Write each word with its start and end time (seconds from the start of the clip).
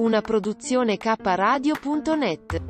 una 0.00 0.22
produzione 0.22 0.96
kradio.net. 0.96 2.62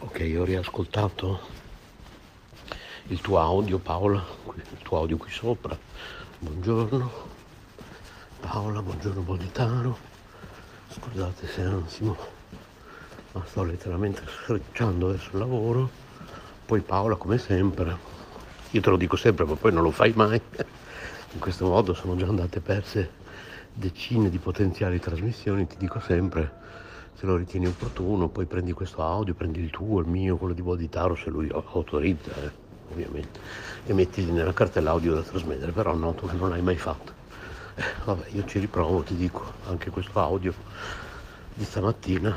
Ok, 0.00 0.34
ho 0.36 0.44
riascoltato 0.44 1.40
il 3.06 3.20
tuo 3.22 3.38
audio 3.38 3.78
Paola, 3.78 4.22
il 4.54 4.82
tuo 4.82 4.98
audio 4.98 5.16
qui 5.16 5.30
sopra. 5.30 5.78
Buongiorno. 6.40 7.35
Paola, 8.40 8.82
buongiorno 8.82 9.22
Bonitano. 9.22 9.96
Scusate 10.88 11.46
se 11.46 11.62
ansimo, 11.62 12.16
ma 13.32 13.42
sto 13.46 13.64
letteralmente 13.64 14.22
sfrecciando 14.26 15.08
verso 15.08 15.30
il 15.32 15.38
lavoro. 15.38 15.90
Poi 16.64 16.80
Paola, 16.80 17.16
come 17.16 17.38
sempre, 17.38 17.96
io 18.70 18.80
te 18.80 18.90
lo 18.90 18.96
dico 18.96 19.16
sempre, 19.16 19.46
ma 19.46 19.54
poi 19.54 19.72
non 19.72 19.82
lo 19.82 19.90
fai 19.90 20.12
mai. 20.14 20.40
In 21.32 21.40
questo 21.40 21.66
modo 21.66 21.94
sono 21.94 22.14
già 22.16 22.26
andate 22.26 22.60
perse 22.60 23.10
decine 23.72 24.28
di 24.28 24.38
potenziali 24.38 25.00
trasmissioni, 25.00 25.66
ti 25.66 25.76
dico 25.78 25.98
sempre, 26.00 26.52
se 27.14 27.26
lo 27.26 27.36
ritieni 27.36 27.66
opportuno, 27.66 28.28
poi 28.28 28.44
prendi 28.44 28.72
questo 28.72 29.02
audio, 29.02 29.34
prendi 29.34 29.60
il 29.60 29.70
tuo, 29.70 30.00
il 30.00 30.06
mio, 30.06 30.36
quello 30.36 30.54
di 30.54 30.62
Boditaro, 30.62 31.14
se 31.14 31.30
lui 31.30 31.48
autorizza, 31.50 32.32
eh, 32.42 32.50
ovviamente, 32.90 33.40
e 33.86 33.92
mettili 33.94 34.30
nella 34.30 34.52
cartella 34.52 34.90
audio 34.90 35.14
da 35.14 35.22
trasmettere, 35.22 35.72
però 35.72 35.94
noto 35.94 36.26
che 36.26 36.36
non 36.36 36.50
l'hai 36.50 36.62
mai 36.62 36.76
fatto. 36.76 37.15
Vabbè, 37.76 38.28
io 38.30 38.46
ci 38.46 38.58
riprovo, 38.58 39.02
ti 39.02 39.14
dico, 39.16 39.52
anche 39.66 39.90
questo 39.90 40.18
audio 40.18 40.54
di 41.52 41.62
stamattina, 41.62 42.34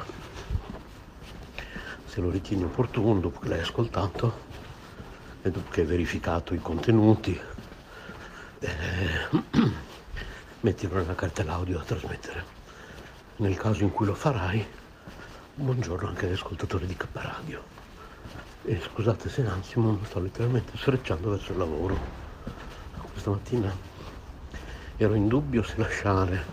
se 2.05 2.19
lo 2.19 2.29
ritieni 2.29 2.63
opportuno, 2.63 3.21
dopo 3.21 3.39
che 3.39 3.47
l'hai 3.47 3.61
ascoltato 3.61 4.47
e 5.41 5.49
dopo 5.49 5.69
che 5.69 5.81
hai 5.81 5.87
verificato 5.87 6.53
i 6.53 6.59
contenuti, 6.59 7.39
eh, 8.59 9.29
mettilo 10.59 10.95
nella 10.95 11.15
cartella 11.15 11.53
audio 11.53 11.77
da 11.77 11.83
trasmettere. 11.85 12.57
Nel 13.37 13.55
caso 13.55 13.83
in 13.83 13.91
cui 13.91 14.07
lo 14.07 14.15
farai, 14.15 14.65
buongiorno 15.55 16.09
anche 16.09 16.25
agli 16.25 16.33
ascoltatori 16.33 16.85
di 16.85 16.97
K 16.97 17.07
Radio. 17.13 17.63
E 18.63 18.81
scusate 18.81 19.29
se 19.29 19.45
ansimo, 19.45 19.91
ma 19.91 20.05
sto 20.05 20.19
letteralmente 20.19 20.75
sfrecciando 20.75 21.29
verso 21.29 21.53
il 21.53 21.57
lavoro. 21.59 21.97
Questa 23.13 23.29
mattina 23.29 23.88
ero 25.01 25.13
in 25.13 25.29
dubbio 25.29 25.63
se 25.63 25.75
lasciare 25.77 26.43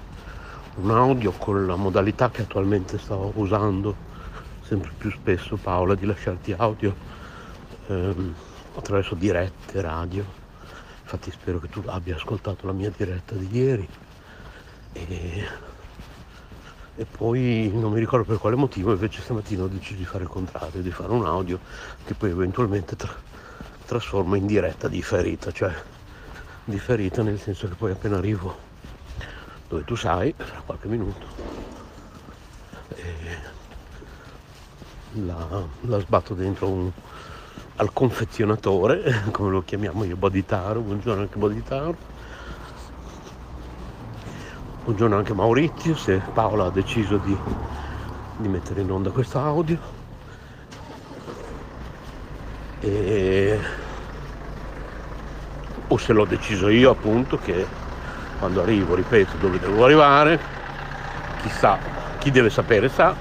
un 0.77 0.93
audio 0.93 1.33
con 1.33 1.67
la 1.67 1.75
modalità 1.75 2.31
che 2.31 2.43
attualmente 2.43 2.97
sto 2.97 3.33
usando. 3.35 4.15
Sempre 4.63 4.93
più 4.97 5.11
spesso 5.11 5.57
Paola 5.57 5.97
di 5.97 6.07
lasciarti 6.07 6.53
audio 6.57 6.95
ehm, 7.89 8.35
attraverso 8.77 9.17
dirette 9.17 9.81
radio. 9.81 10.25
Infatti 11.03 11.33
spero 11.33 11.59
che 11.59 11.69
tu 11.69 11.83
abbia 11.87 12.15
ascoltato 12.15 12.67
la 12.67 12.73
mia 12.73 12.93
diretta 12.97 13.35
di 13.35 13.49
ieri. 13.51 13.89
E, 14.93 15.45
e 16.95 17.05
poi 17.05 17.69
non 17.75 17.93
mi 17.93 17.99
ricordo 17.99 18.25
per 18.25 18.39
quale 18.39 18.55
motivo 18.55 18.93
invece 18.93 19.23
stamattina 19.23 19.65
ho 19.65 19.69
deciso 19.69 19.95
di 19.95 20.05
fare 20.05 20.23
il 20.23 20.31
contrario 20.31 20.83
di 20.83 20.91
fare 20.93 21.11
un 21.13 21.27
audio 21.27 21.59
che 22.05 22.15
poi 22.15 22.31
eventualmente 22.31 22.97
tra- 22.97 23.15
trasformo 23.85 24.35
in 24.35 24.47
diretta 24.47 24.89
differita 24.89 25.51
cioè 25.51 25.75
differita 26.67 27.23
nel 27.23 27.41
senso 27.41 27.69
che 27.69 27.75
poi 27.75 27.93
appena 27.93 28.19
arrivo 28.19 28.65
dove 29.69 29.85
tu 29.85 29.95
sai, 29.97 30.33
fra 30.37 30.63
qualche 30.65 30.87
minuto, 30.87 31.27
la, 35.13 35.65
la, 35.81 35.99
sbatto 35.99 36.35
dentro 36.35 36.69
un, 36.69 36.91
al 37.77 37.93
confezionatore, 37.93 39.31
come 39.33 39.51
lo 39.51 39.63
chiamiamo 39.65 40.05
io, 40.05 40.17
Boditaro, 40.17 40.81
buongiorno 40.81 41.23
anche 41.23 41.39
Boditaro. 41.39 42.15
Buongiorno 44.85 45.17
anche 45.17 45.35
Maurizio, 45.35 45.97
se 45.97 46.23
Paola 46.33 46.67
ha 46.67 46.71
deciso 46.71 47.17
di, 47.17 47.37
di 48.37 48.47
mettere 48.47 48.83
in 48.83 48.91
onda 48.93 49.11
questo 49.11 49.41
audio. 49.41 49.77
E 52.79 53.59
o 55.89 55.97
se 55.99 56.13
l'ho 56.13 56.25
deciso 56.25 56.69
io 56.69 56.91
appunto 56.91 57.39
che 57.39 57.67
quando 58.39 58.63
arrivo 58.63 58.95
ripeto 58.95 59.37
dove 59.39 59.59
devo 59.59 59.85
arrivare 59.85 60.39
chissà 61.43 61.79
chi 62.19 62.31
deve 62.31 62.51
sapere 62.51 62.89
sa 62.89 63.15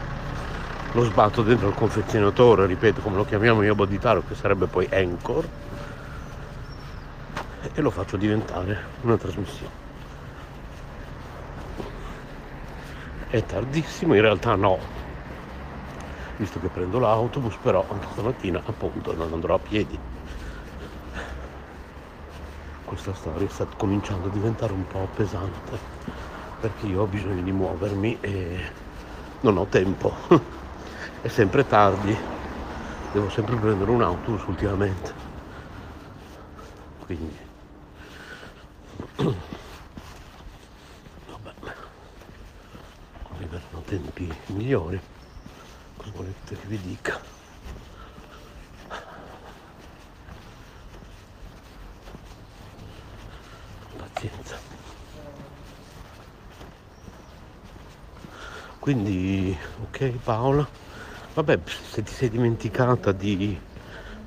lo 0.94 1.04
sbatto 1.04 1.42
dentro 1.42 1.68
il 1.68 1.76
confezionatore 1.76 2.66
ripeto 2.66 3.02
come 3.02 3.18
lo 3.18 3.26
chiamiamo 3.26 3.64
io 3.64 3.76
Boditaro 3.76 4.24
che 4.26 4.36
sarebbe 4.36 4.68
poi 4.68 4.88
Anchor 4.92 5.48
e 7.74 7.82
lo 7.82 7.90
faccio 7.90 8.18
diventare 8.18 8.84
una 9.02 9.18
trasmissione. 9.18 9.84
È 13.28 13.44
tardissimo 13.44 14.14
in 14.14 14.22
realtà 14.22 14.56
no. 14.56 14.80
Visto 16.38 16.60
che 16.60 16.70
prendo 16.70 17.00
l'autobus 17.00 17.58
però 17.58 17.86
anche 17.90 18.08
stamattina 18.12 18.62
appunto 18.66 19.14
non 19.16 19.34
andrò 19.34 19.56
a 19.56 19.60
piedi 19.60 20.00
questa 22.96 23.14
storia 23.14 23.50
sta 23.50 23.68
cominciando 23.76 24.30
a 24.30 24.32
diventare 24.32 24.72
un 24.72 24.88
po' 24.88 25.06
pesante 25.14 25.78
perché 26.62 26.86
io 26.86 27.02
ho 27.02 27.06
bisogno 27.06 27.42
di 27.42 27.52
muovermi 27.52 28.18
e 28.22 28.72
non 29.42 29.58
ho 29.58 29.66
tempo. 29.66 30.14
È 31.22 31.28
sempre 31.28 31.68
tardi, 31.68 32.18
devo 33.12 33.30
sempre 33.30 33.58
prendere 33.58 33.92
un 33.92 34.02
autobus 34.02 34.46
ultimamente. 34.46 35.14
Quindi 37.06 37.38
vabbè, 41.28 41.54
arriveranno 43.34 43.82
tempi 43.86 44.34
migliori. 44.48 45.00
Cosa 45.98 46.12
volete 46.16 46.58
che 46.58 46.68
vi 46.68 46.80
dica? 46.80 47.34
pazienza. 54.16 54.58
Quindi, 58.86 59.58
ok 59.82 60.12
Paola, 60.24 60.64
vabbè, 61.34 61.60
se 61.66 62.04
ti 62.04 62.14
sei 62.14 62.30
dimenticata 62.30 63.12
di 63.12 63.60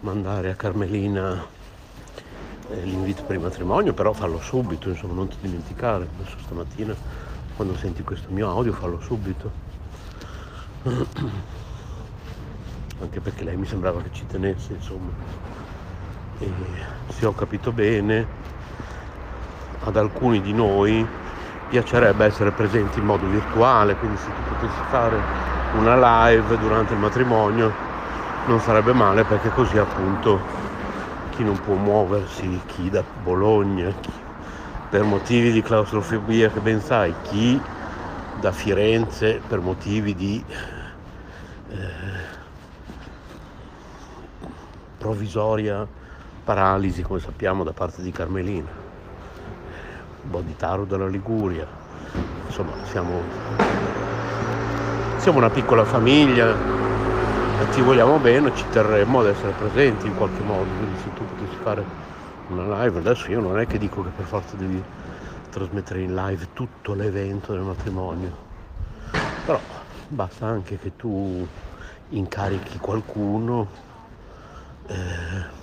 mandare 0.01 0.51
a 0.51 0.57
Carmelina 0.57 1.47
eh, 2.71 2.83
l'invito 2.83 3.23
per 3.23 3.37
il 3.37 3.43
matrimonio, 3.43 3.93
però 3.93 4.13
fallo 4.13 4.41
subito, 4.41 4.89
insomma, 4.89 5.15
non 5.15 5.29
ti 5.29 5.37
dimenticare. 5.41 6.09
Adesso 6.13 6.39
stamattina, 6.41 6.93
quando 7.55 7.77
senti 7.77 8.03
questo 8.03 8.33
mio 8.33 8.51
audio, 8.51 8.73
fallo 8.73 9.01
subito. 9.01 9.53
Anche 12.99 13.21
perché 13.21 13.45
lei 13.45 13.57
mi 13.57 13.67
sembrava 13.67 14.03
che 14.03 14.11
ci 14.11 14.27
tenesse, 14.27 14.73
insomma. 14.73 15.13
E 16.41 16.51
se 17.11 17.27
ho 17.27 17.33
capito 17.33 17.71
bene, 17.71 18.27
ad 19.85 19.97
alcuni 19.97 20.41
di 20.41 20.53
noi 20.53 21.07
piacerebbe 21.69 22.25
essere 22.25 22.51
presenti 22.51 22.99
in 22.99 23.05
modo 23.05 23.27
virtuale, 23.27 23.95
quindi 23.97 24.17
se 24.17 24.27
tu 24.27 24.55
potessi 24.55 24.81
fare 24.89 25.21
una 25.77 26.29
live 26.29 26.59
durante 26.59 26.95
il 26.95 26.99
matrimonio 26.99 27.73
non 28.47 28.61
sarebbe 28.61 28.93
male 28.93 29.25
perché 29.25 29.51
così 29.51 29.77
appunto 29.77 30.41
chi 31.31 31.45
non 31.45 31.61
può 31.61 31.75
muoversi, 31.75 32.61
chi 32.67 32.89
da 32.89 33.05
Bologna, 33.23 33.93
chi 34.01 34.11
per 34.89 35.03
motivi 35.03 35.53
di 35.53 35.61
claustrofobia 35.61 36.51
che 36.51 36.61
ben 36.61 36.81
sai, 36.81 37.15
chi 37.23 37.61
da 38.41 38.53
Firenze 38.53 39.41
per 39.47 39.61
motivi 39.61 40.15
di 40.15 40.43
eh, 41.69 41.77
provvisoria 44.97 45.87
paralisi, 46.43 47.03
come 47.03 47.21
sappiamo, 47.21 47.65
da 47.65 47.73
parte 47.73 48.01
di 48.01 48.11
Carmelina, 48.11 48.78
Boditaro 50.21 50.85
della 50.85 51.07
Liguria, 51.07 51.67
insomma 52.45 52.77
siamo, 52.83 53.27
siamo 55.17 55.39
una 55.39 55.51
piccola 55.51 55.85
famiglia, 55.85 56.59
ti 57.71 57.81
vogliamo 57.81 58.19
bene, 58.21 58.53
ci 58.53 58.69
terremmo 58.69 59.21
ad 59.21 59.27
essere 59.27 59.53
presenti 59.53 60.07
in 60.07 60.15
qualche 60.15 60.43
modo, 60.43 60.75
quindi 60.75 60.97
se 60.97 61.13
tu 61.13 61.25
potessi 61.25 61.57
fare 61.61 61.87
una 62.47 62.83
live, 62.83 62.99
adesso 62.99 63.31
io 63.31 63.41
non 63.41 63.59
è 63.59 63.67
che 63.67 63.79
dico 63.79 64.03
che 64.03 64.11
per 64.11 64.27
forza 64.27 64.57
devi 64.57 64.85
trasmettere 65.51 66.03
in 66.03 66.15
live 66.15 66.49
tutto 66.53 66.95
l'evento 66.95 67.53
del 67.53 67.63
matrimonio, 67.63 68.37
però 69.45 69.63
basta 70.07 70.47
anche 70.47 70.79
che 70.79 70.95
tu 70.97 71.49
incarichi 72.09 72.79
qualcuno, 72.79 73.69
eh, 74.87 75.58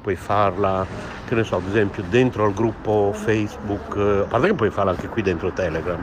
puoi 0.00 0.16
farla, 0.16 0.86
che 1.26 1.34
ne 1.34 1.44
so, 1.44 1.56
ad 1.56 1.66
esempio 1.68 2.02
dentro 2.08 2.44
al 2.44 2.54
gruppo 2.54 3.12
Facebook, 3.14 3.96
eh, 3.96 4.20
a 4.20 4.24
parte 4.24 4.48
che 4.48 4.54
puoi 4.54 4.70
farla 4.70 4.92
anche 4.92 5.08
qui 5.08 5.22
dentro 5.22 5.52
Telegram, 5.52 6.02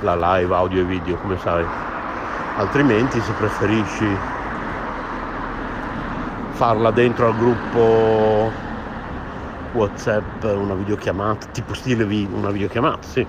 la 0.00 0.14
live 0.14 0.54
audio 0.54 0.80
e 0.80 0.84
video 0.84 1.16
come 1.16 1.38
sai, 1.38 1.64
altrimenti 2.56 3.20
se 3.20 3.32
preferisci 3.32 4.06
farla 6.52 6.90
dentro 6.90 7.26
al 7.26 7.36
gruppo 7.36 8.50
Whatsapp, 9.72 10.44
una 10.44 10.74
videochiamata, 10.74 11.46
tipo 11.46 11.74
stile 11.74 12.04
una 12.32 12.50
videochiamata, 12.50 13.06
sì, 13.06 13.26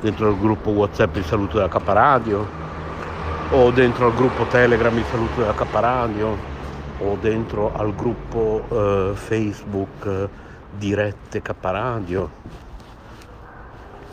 dentro 0.00 0.28
al 0.28 0.38
gruppo 0.38 0.70
Whatsapp 0.70 1.16
il 1.16 1.24
saluto 1.24 1.56
della 1.56 1.68
K 1.68 1.80
Radio, 1.84 2.48
o 3.50 3.70
dentro 3.70 4.06
al 4.06 4.14
gruppo 4.14 4.44
Telegram 4.44 4.96
il 4.96 5.04
saluto 5.10 5.40
della 5.40 5.54
K 5.54 5.64
Radio, 5.72 6.52
o 6.98 7.16
dentro 7.20 7.74
al 7.74 7.94
gruppo 7.94 8.64
eh, 8.68 9.12
Facebook 9.14 10.06
eh, 10.06 10.28
dirette 10.76 11.42
K 11.42 11.54
Radio. 11.60 12.30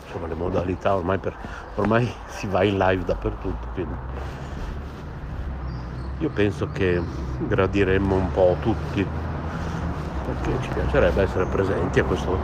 Insomma 0.04 0.26
le 0.26 0.34
modalità 0.34 0.94
ormai, 0.94 1.18
per, 1.18 1.34
ormai 1.76 2.12
si 2.28 2.46
va 2.46 2.64
in 2.64 2.76
live 2.76 3.04
dappertutto. 3.04 3.68
Quindi. 3.74 3.94
Io 6.18 6.30
penso 6.30 6.68
che 6.72 7.02
gradiremmo 7.38 8.14
un 8.14 8.30
po' 8.30 8.56
tutti 8.60 9.04
perché 10.24 10.62
ci 10.62 10.70
piacerebbe 10.72 11.22
essere 11.22 11.46
presenti 11.46 11.98
a 11.98 12.04
questo 12.04 12.38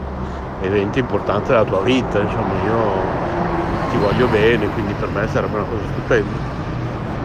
evento 0.61 0.99
importante 0.99 1.47
della 1.49 1.63
tua 1.63 1.81
vita, 1.81 2.19
insomma 2.19 2.53
io 2.65 3.89
ti 3.91 3.97
voglio 3.97 4.27
bene, 4.27 4.67
quindi 4.69 4.93
per 4.93 5.07
me 5.09 5.27
sarebbe 5.27 5.55
una 5.55 5.65
cosa 5.65 5.83
stupenda. 5.91 6.37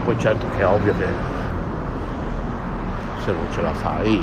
Poi 0.05 0.19
certo 0.19 0.47
che 0.51 0.61
è 0.61 0.67
ovvio 0.67 0.95
che 0.97 1.34
se 3.25 3.33
non 3.33 3.47
ce 3.53 3.63
la 3.63 3.73
fai 3.73 4.23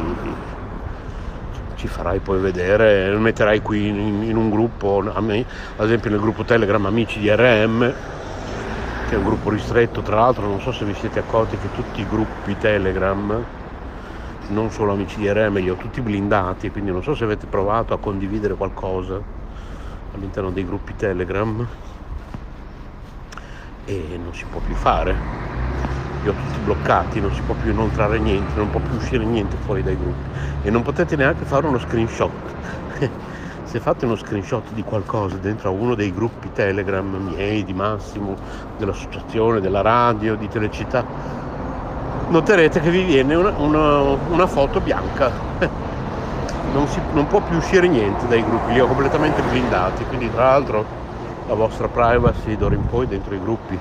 ci 1.76 1.88
farai 1.88 2.20
poi 2.20 2.40
vedere, 2.40 3.18
metterai 3.18 3.60
qui 3.64 3.88
in, 3.88 4.22
in 4.22 4.38
un 4.38 4.52
gruppo, 4.52 5.04
ad 5.04 5.26
esempio 5.80 6.12
nel 6.12 6.20
gruppo 6.20 6.44
Telegram 6.44 6.86
Amici 6.86 7.20
di 7.20 7.28
RM, 7.34 7.94
che 9.10 9.16
è 9.16 9.18
un 9.18 9.24
gruppo 9.24 9.50
ristretto, 9.50 10.02
tra 10.02 10.18
l'altro 10.18 10.46
non 10.46 10.62
so 10.62 10.72
se 10.72 10.86
vi 10.86 10.94
siete 10.94 11.18
accorti 11.18 11.58
che 11.58 11.72
tutti 11.72 12.02
i 12.02 12.08
gruppi 12.08 12.56
Telegram 12.60 13.44
non 14.50 14.70
solo 14.70 14.92
amici 14.92 15.18
di 15.18 15.32
RM, 15.32 15.56
li 15.56 15.72
ho 15.72 15.76
tutti 15.76 16.02
blindati, 16.02 16.70
quindi 16.70 16.92
non 16.92 17.02
so 17.02 17.16
se 17.16 17.24
avete 17.24 17.48
provato 17.48 17.96
a 17.96 17.98
condividere 17.98 18.54
qualcosa 18.54 19.20
all'interno 20.14 20.52
dei 20.52 20.66
gruppi 20.66 20.96
Telegram 20.96 21.68
e 23.86 24.20
non 24.24 24.36
si 24.36 24.46
può 24.46 24.60
più 24.60 24.76
fare. 24.76 25.41
Ho 26.28 26.34
tutti 26.34 26.60
bloccati, 26.60 27.20
non 27.20 27.34
si 27.34 27.42
può 27.42 27.56
più 27.56 27.72
inoltrare 27.72 28.20
niente, 28.20 28.54
non 28.56 28.70
può 28.70 28.80
più 28.80 28.96
uscire 28.96 29.26
niente 29.26 29.58
fuori 29.58 29.82
dai 29.82 29.98
gruppi 29.98 30.30
e 30.62 30.70
non 30.70 30.84
potete 30.84 31.16
neanche 31.16 31.46
fare 31.46 31.66
uno 31.66 31.80
screenshot. 31.80 32.32
se 33.64 33.80
fate 33.80 34.06
uno 34.06 34.16
screenshot 34.16 34.74
di 34.74 34.84
qualcosa 34.84 35.38
dentro 35.38 35.70
a 35.70 35.72
uno 35.72 35.96
dei 35.96 36.14
gruppi 36.14 36.52
Telegram 36.52 37.08
miei, 37.08 37.64
di 37.64 37.74
Massimo, 37.74 38.36
dell'associazione, 38.78 39.62
della 39.62 39.82
radio, 39.82 40.36
di 40.36 40.48
Telecittà, 40.48 41.06
noterete 42.28 42.82
che 42.82 42.92
vi 42.92 43.04
viene 43.04 43.34
una, 43.34 43.54
una, 43.58 44.00
una 44.30 44.48
foto 44.48 44.80
bianca. 44.80 45.32
Non, 46.74 46.88
si, 46.88 47.02
non, 47.12 47.28
può 47.28 47.42
più 47.42 47.58
uscire 47.58 47.86
niente 47.86 48.28
dai 48.28 48.46
gruppi, 48.46 48.72
li 48.72 48.80
ho 48.80 48.88
completamente 48.88 49.42
blindati, 49.42 50.06
quindi 50.06 50.32
tra 50.32 50.44
l'altro 50.44 50.86
la 51.46 51.54
vostra 51.54 51.90
privacy 51.90 52.56
d'ora 52.56 52.76
in 52.76 52.86
poi 52.86 53.08
dentro 53.08 53.36
i 53.36 53.42
gruppi 53.42 53.78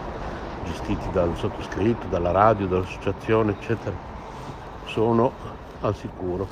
gestiti 0.70 1.10
dal 1.10 1.36
sottoscritto, 1.36 2.06
dalla 2.06 2.30
radio, 2.30 2.66
dall'associazione, 2.66 3.52
eccetera, 3.52 3.96
sono 4.86 5.32
al 5.80 5.94
sicuro. 5.96 6.48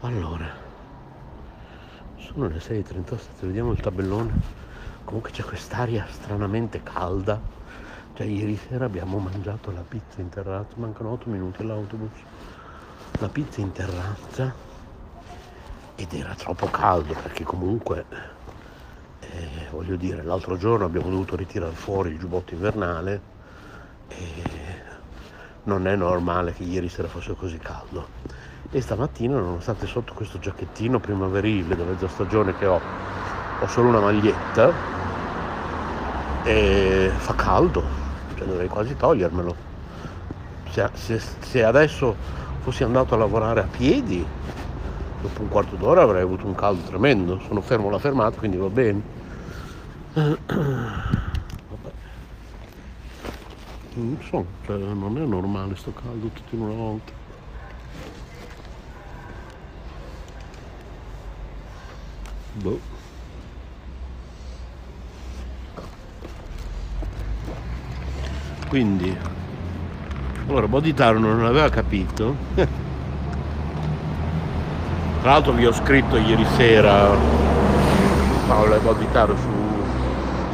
Allora, 0.00 0.46
sono 2.16 2.48
le 2.48 2.58
6.37, 2.58 3.16
vediamo 3.40 3.72
il 3.72 3.80
tabellone. 3.80 4.60
Comunque 5.04 5.30
c'è 5.30 5.42
quest'aria 5.42 6.06
stranamente 6.10 6.82
calda 6.82 7.60
cioè 8.14 8.26
ieri 8.26 8.56
sera 8.68 8.84
abbiamo 8.84 9.18
mangiato 9.18 9.70
la 9.70 9.82
pizza 9.86 10.20
in 10.20 10.28
terrazza, 10.28 10.74
mancano 10.76 11.12
8 11.12 11.30
minuti 11.30 11.62
all'autobus. 11.62 12.10
La 13.18 13.28
pizza 13.28 13.60
in 13.62 13.72
terrazza 13.72 14.52
ed 15.94 16.12
era 16.12 16.34
troppo 16.34 16.66
caldo 16.66 17.14
perché 17.14 17.44
comunque 17.44 18.04
eh, 19.32 19.68
voglio 19.70 19.96
dire 19.96 20.22
l'altro 20.22 20.56
giorno 20.56 20.84
abbiamo 20.84 21.08
dovuto 21.08 21.36
ritirare 21.36 21.72
fuori 21.72 22.10
il 22.10 22.18
giubbotto 22.18 22.54
invernale 22.54 23.20
e 24.08 24.24
non 25.64 25.86
è 25.86 25.96
normale 25.96 26.52
che 26.52 26.62
ieri 26.64 26.88
sera 26.88 27.08
fosse 27.08 27.34
così 27.34 27.58
caldo 27.58 28.08
e 28.70 28.80
stamattina 28.80 29.38
nonostante 29.38 29.86
sotto 29.86 30.14
questo 30.14 30.38
giacchettino 30.38 30.98
primaverile 30.98 31.76
da 31.76 31.84
mezza 31.84 32.08
stagione 32.08 32.56
che 32.56 32.66
ho 32.66 32.80
ho 33.60 33.66
solo 33.68 33.88
una 33.88 34.00
maglietta 34.00 34.72
e 36.42 37.10
fa 37.16 37.34
caldo 37.34 38.02
cioè 38.42 38.46
dovrei 38.46 38.68
quasi 38.68 38.96
togliermelo. 38.96 39.70
Se, 40.70 40.88
se, 40.94 41.20
se 41.40 41.64
adesso 41.64 42.14
fossi 42.60 42.82
andato 42.82 43.14
a 43.14 43.18
lavorare 43.18 43.60
a 43.60 43.66
piedi, 43.70 44.24
dopo 45.20 45.42
un 45.42 45.48
quarto 45.48 45.76
d'ora 45.76 46.02
avrei 46.02 46.22
avuto 46.22 46.46
un 46.46 46.54
caldo 46.54 46.82
tremendo. 46.82 47.40
Sono 47.46 47.60
fermo 47.60 47.88
alla 47.88 47.98
fermata, 47.98 48.38
quindi 48.38 48.56
va 48.56 48.68
bene. 48.68 49.20
Non 53.94 54.18
so, 54.28 54.44
cioè, 54.64 54.76
non 54.78 55.16
è 55.18 55.24
normale 55.24 55.76
sto 55.76 55.92
caldo 55.92 56.28
tutto 56.28 56.54
in 56.54 56.60
una 56.62 56.74
volta. 56.74 57.12
Boh. 62.54 63.00
quindi 68.72 69.14
allora 70.48 70.66
Boditaro 70.66 71.18
non 71.18 71.44
aveva 71.44 71.68
capito 71.68 72.34
tra 72.54 72.66
l'altro 75.20 75.52
vi 75.52 75.66
ho 75.66 75.72
scritto 75.74 76.16
ieri 76.16 76.46
sera 76.56 77.10
Paola 78.46 78.76
e 78.76 78.78
Boditaro 78.78 79.36
su 79.36 79.71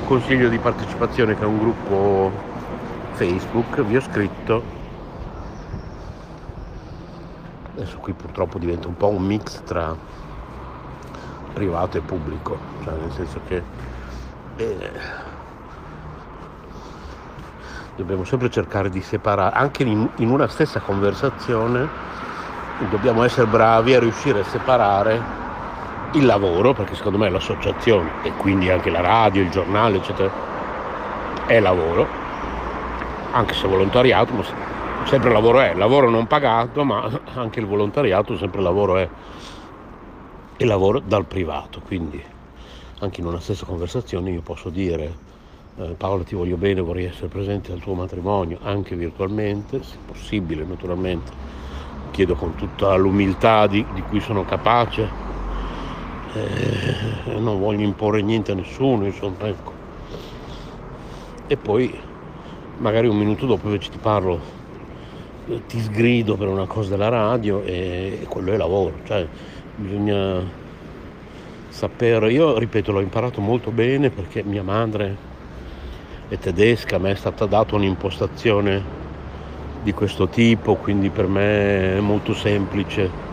consiglio 0.08 0.48
di 0.48 0.58
partecipazione 0.58 1.34
che 1.36 1.42
è 1.42 1.46
un 1.46 1.58
gruppo 1.58 2.32
Facebook 3.12 3.82
vi 3.82 3.96
ho 3.96 4.00
scritto. 4.00 4.62
Adesso 7.74 7.98
qui 7.98 8.14
purtroppo 8.14 8.58
diventa 8.58 8.88
un 8.88 8.96
po' 8.96 9.08
un 9.08 9.22
mix 9.22 9.62
tra 9.64 9.94
privato 11.52 11.98
e 11.98 12.00
pubblico 12.00 12.58
cioè 12.84 12.94
nel 12.94 13.12
senso 13.12 13.40
che 13.46 13.62
eh, 14.56 14.90
dobbiamo 17.94 18.24
sempre 18.24 18.48
cercare 18.48 18.88
di 18.88 19.02
separare, 19.02 19.54
anche 19.54 19.82
in, 19.82 20.08
in 20.16 20.30
una 20.30 20.48
stessa 20.48 20.80
conversazione, 20.80 21.86
dobbiamo 22.88 23.24
essere 23.24 23.46
bravi 23.46 23.94
a 23.94 24.00
riuscire 24.00 24.40
a 24.40 24.44
separare 24.44 25.47
il 26.12 26.24
lavoro, 26.24 26.72
perché 26.72 26.94
secondo 26.94 27.18
me 27.18 27.28
l'associazione 27.28 28.10
e 28.22 28.32
quindi 28.32 28.70
anche 28.70 28.90
la 28.90 29.00
radio, 29.00 29.42
il 29.42 29.50
giornale, 29.50 29.98
eccetera, 29.98 30.30
è 31.46 31.60
lavoro, 31.60 32.06
anche 33.32 33.54
se 33.54 33.68
volontariato, 33.68 34.32
ma 34.32 34.44
sempre 35.04 35.30
lavoro 35.30 35.60
è, 35.60 35.74
lavoro 35.74 36.08
non 36.08 36.26
pagato, 36.26 36.84
ma 36.84 37.10
anche 37.34 37.60
il 37.60 37.66
volontariato 37.66 38.36
sempre 38.36 38.62
lavoro 38.62 38.96
è, 38.96 39.08
e 40.56 40.64
lavoro 40.64 41.00
dal 41.00 41.24
privato, 41.24 41.80
quindi 41.86 42.22
anche 43.00 43.20
in 43.20 43.26
una 43.26 43.40
stessa 43.40 43.64
conversazione 43.64 44.30
io 44.30 44.40
posso 44.40 44.70
dire 44.70 45.26
eh, 45.76 45.94
Paolo 45.96 46.24
ti 46.24 46.34
voglio 46.34 46.56
bene, 46.56 46.80
vorrei 46.80 47.04
essere 47.04 47.28
presente 47.28 47.70
al 47.70 47.78
tuo 47.78 47.94
matrimonio, 47.94 48.58
anche 48.62 48.96
virtualmente, 48.96 49.82
se 49.82 49.96
possibile 50.04 50.64
naturalmente, 50.64 51.30
chiedo 52.10 52.34
con 52.34 52.56
tutta 52.56 52.96
l'umiltà 52.96 53.66
di, 53.68 53.86
di 53.92 54.02
cui 54.02 54.20
sono 54.20 54.44
capace, 54.44 55.27
eh, 56.34 57.38
non 57.38 57.58
voglio 57.58 57.84
imporre 57.84 58.22
niente 58.22 58.52
a 58.52 58.54
nessuno, 58.54 59.06
insomma, 59.06 59.46
ecco. 59.46 59.72
E 61.46 61.56
poi 61.56 61.98
magari 62.78 63.08
un 63.08 63.16
minuto 63.16 63.46
dopo 63.46 63.66
invece 63.66 63.90
ti 63.90 63.98
parlo, 63.98 64.40
ti 65.66 65.80
sgrido 65.80 66.36
per 66.36 66.48
una 66.48 66.66
cosa 66.66 66.90
della 66.90 67.08
radio 67.08 67.62
e, 67.62 68.20
e 68.22 68.26
quello 68.26 68.52
è 68.52 68.56
lavoro, 68.56 68.94
cioè 69.04 69.26
bisogna 69.76 70.42
sapere, 71.68 72.32
io 72.32 72.58
ripeto 72.58 72.92
l'ho 72.92 73.00
imparato 73.00 73.40
molto 73.40 73.70
bene 73.70 74.10
perché 74.10 74.42
mia 74.42 74.62
madre 74.62 75.16
è 76.28 76.36
tedesca, 76.38 76.96
a 76.96 77.08
è 77.08 77.14
stata 77.14 77.46
data 77.46 77.74
un'impostazione 77.74 78.96
di 79.82 79.92
questo 79.92 80.28
tipo, 80.28 80.74
quindi 80.74 81.08
per 81.08 81.26
me 81.26 81.96
è 81.96 82.00
molto 82.00 82.34
semplice 82.34 83.27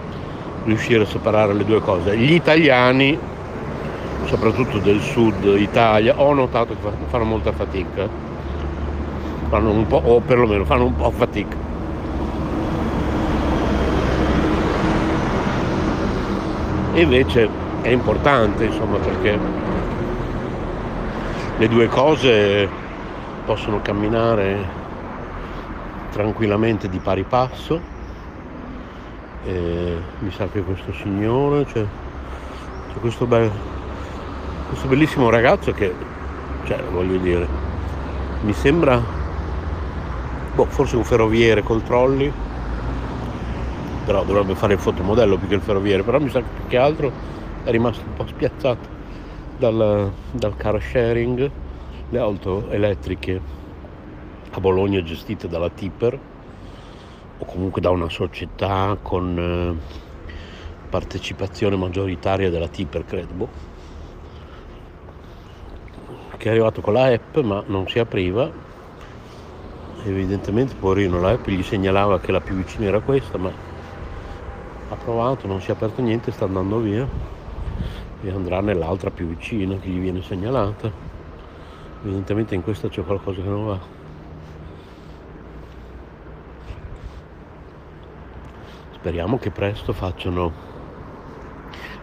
riuscire 0.65 1.03
a 1.03 1.05
separare 1.05 1.53
le 1.53 1.63
due 1.63 1.79
cose. 1.79 2.17
Gli 2.17 2.34
italiani, 2.34 3.17
soprattutto 4.25 4.79
del 4.79 5.00
sud 5.00 5.43
Italia, 5.57 6.19
ho 6.19 6.34
notato 6.34 6.75
che 6.75 6.89
fanno 7.07 7.24
molta 7.24 7.51
fatica, 7.51 8.07
fanno 9.50 9.72
un 9.72 9.88
po', 9.88 10.01
o 10.03 10.19
perlomeno 10.19 10.65
fanno 10.65 10.86
un 10.86 10.95
po' 10.95 11.10
fatica. 11.12 11.55
E 16.93 17.01
invece 17.01 17.50
è 17.81 17.89
importante, 17.89 18.65
insomma, 18.65 18.98
perché 18.98 19.38
le 21.57 21.67
due 21.67 21.88
cose 21.88 22.67
possono 23.45 23.81
camminare 23.81 24.84
tranquillamente 26.12 26.89
di 26.89 26.98
pari 27.00 27.24
passo. 27.24 27.93
E 29.46 29.98
mi 30.20 30.32
sa 30.32 30.48
che 30.48 30.62
questo 30.62 30.92
signore, 30.92 31.66
c'è, 31.66 31.86
c'è 32.92 33.00
questo, 33.00 33.28
be- 33.28 33.52
questo 34.68 34.88
bellissimo 34.88 35.30
ragazzo 35.30 35.72
che, 35.72 35.94
cioè, 36.64 36.82
voglio 36.92 37.18
dire, 37.18 37.48
mi 38.42 38.54
sembra, 38.54 39.00
boh, 40.56 40.66
forse 40.66 40.96
un 40.96 41.04
ferroviere 41.04 41.62
col 41.62 41.84
trolley, 41.84 42.32
però 44.06 44.24
dovrebbe 44.24 44.56
fare 44.56 44.74
il 44.74 44.80
fotomodello 44.80 45.38
più 45.38 45.48
che 45.48 45.56
il 45.56 45.62
ferroviere, 45.62 46.02
però 46.02 46.20
mi 46.20 46.30
sa 46.30 46.40
che 46.40 46.48
più 46.56 46.68
che 46.68 46.78
altro 46.78 47.12
è 47.64 47.70
rimasto 47.70 48.04
un 48.04 48.14
po' 48.14 48.25
spiazzato 48.25 48.88
dal, 49.58 50.12
dal 50.32 50.56
car 50.56 50.82
sharing 50.82 51.52
le 52.10 52.20
auto 52.20 52.70
elettriche 52.70 53.42
a 54.52 54.60
Bologna 54.60 55.04
gestite 55.04 55.48
dalla 55.48 55.70
Tipper 55.70 56.20
o 57.38 57.46
comunque 57.46 57.82
da 57.82 57.89
una 57.89 58.10
società 58.10 58.98
con 59.01 59.38
eh, 59.38 60.04
partecipazione 60.89 61.75
maggioritaria 61.75 62.50
della 62.50 62.68
Tipper, 62.68 63.06
credo, 63.06 63.34
boh, 63.34 63.50
che 66.38 66.48
è 66.48 66.51
arrivato 66.51 66.82
con 66.82 66.94
la 66.94 67.08
app 67.08 67.38
ma 67.38 67.63
non 67.68 67.88
si 67.88 68.00
apriva. 68.00 68.63
Evidentemente, 70.06 70.75
poverino, 70.75 71.20
la 71.20 71.32
app 71.32 71.48
gli 71.48 71.63
segnalava 71.63 72.20
che 72.20 72.32
la 72.32 72.39
più 72.39 72.56
vicina 72.56 72.86
era 72.86 73.00
questa, 73.00 73.38
ma 73.38 73.51
ha 74.89 74.96
provato, 74.96 75.48
non 75.48 75.60
si 75.62 75.72
è 75.72 75.74
aperto 75.74 76.01
niente, 76.01 76.32
sta 76.32 76.46
andando 76.46 76.77
via. 76.80 77.08
E 78.22 78.30
andrà 78.30 78.62
nell'altra 78.62 79.10
più 79.10 79.25
vicina 79.25 79.75
che 79.77 79.89
gli 79.89 80.00
viene 80.00 80.22
segnalata. 80.22 80.92
Evidentemente 82.04 82.54
in 82.54 82.62
questa 82.62 82.88
c'è 82.88 83.04
qualcosa 83.04 83.42
che 83.42 83.48
non 83.48 83.65
va 83.65 83.95
speriamo 89.05 89.38
che 89.38 89.51
presto 89.51 89.93
facciano 89.93 90.51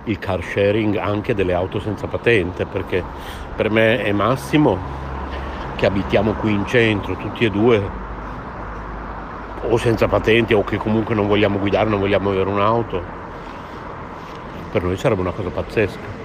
il 0.04 0.20
car 0.20 0.40
sharing 0.40 0.94
anche 0.94 1.34
delle 1.34 1.52
auto 1.52 1.80
senza 1.80 2.06
patente 2.06 2.64
perché 2.64 3.02
per 3.56 3.70
me 3.70 4.04
è 4.04 4.12
massimo 4.12 4.78
che 5.74 5.84
abitiamo 5.84 6.34
qui 6.34 6.52
in 6.52 6.64
centro 6.64 7.16
tutti 7.16 7.44
e 7.44 7.50
due 7.50 7.82
o 9.62 9.76
senza 9.78 10.06
patente 10.06 10.54
o 10.54 10.62
che 10.62 10.76
comunque 10.76 11.16
non 11.16 11.26
vogliamo 11.26 11.58
guidare, 11.58 11.90
non 11.90 11.98
vogliamo 11.98 12.30
avere 12.30 12.48
un'auto. 12.48 13.02
Per 14.70 14.84
noi 14.84 14.96
sarebbe 14.96 15.22
una 15.22 15.32
cosa 15.32 15.48
pazzesca. 15.48 16.20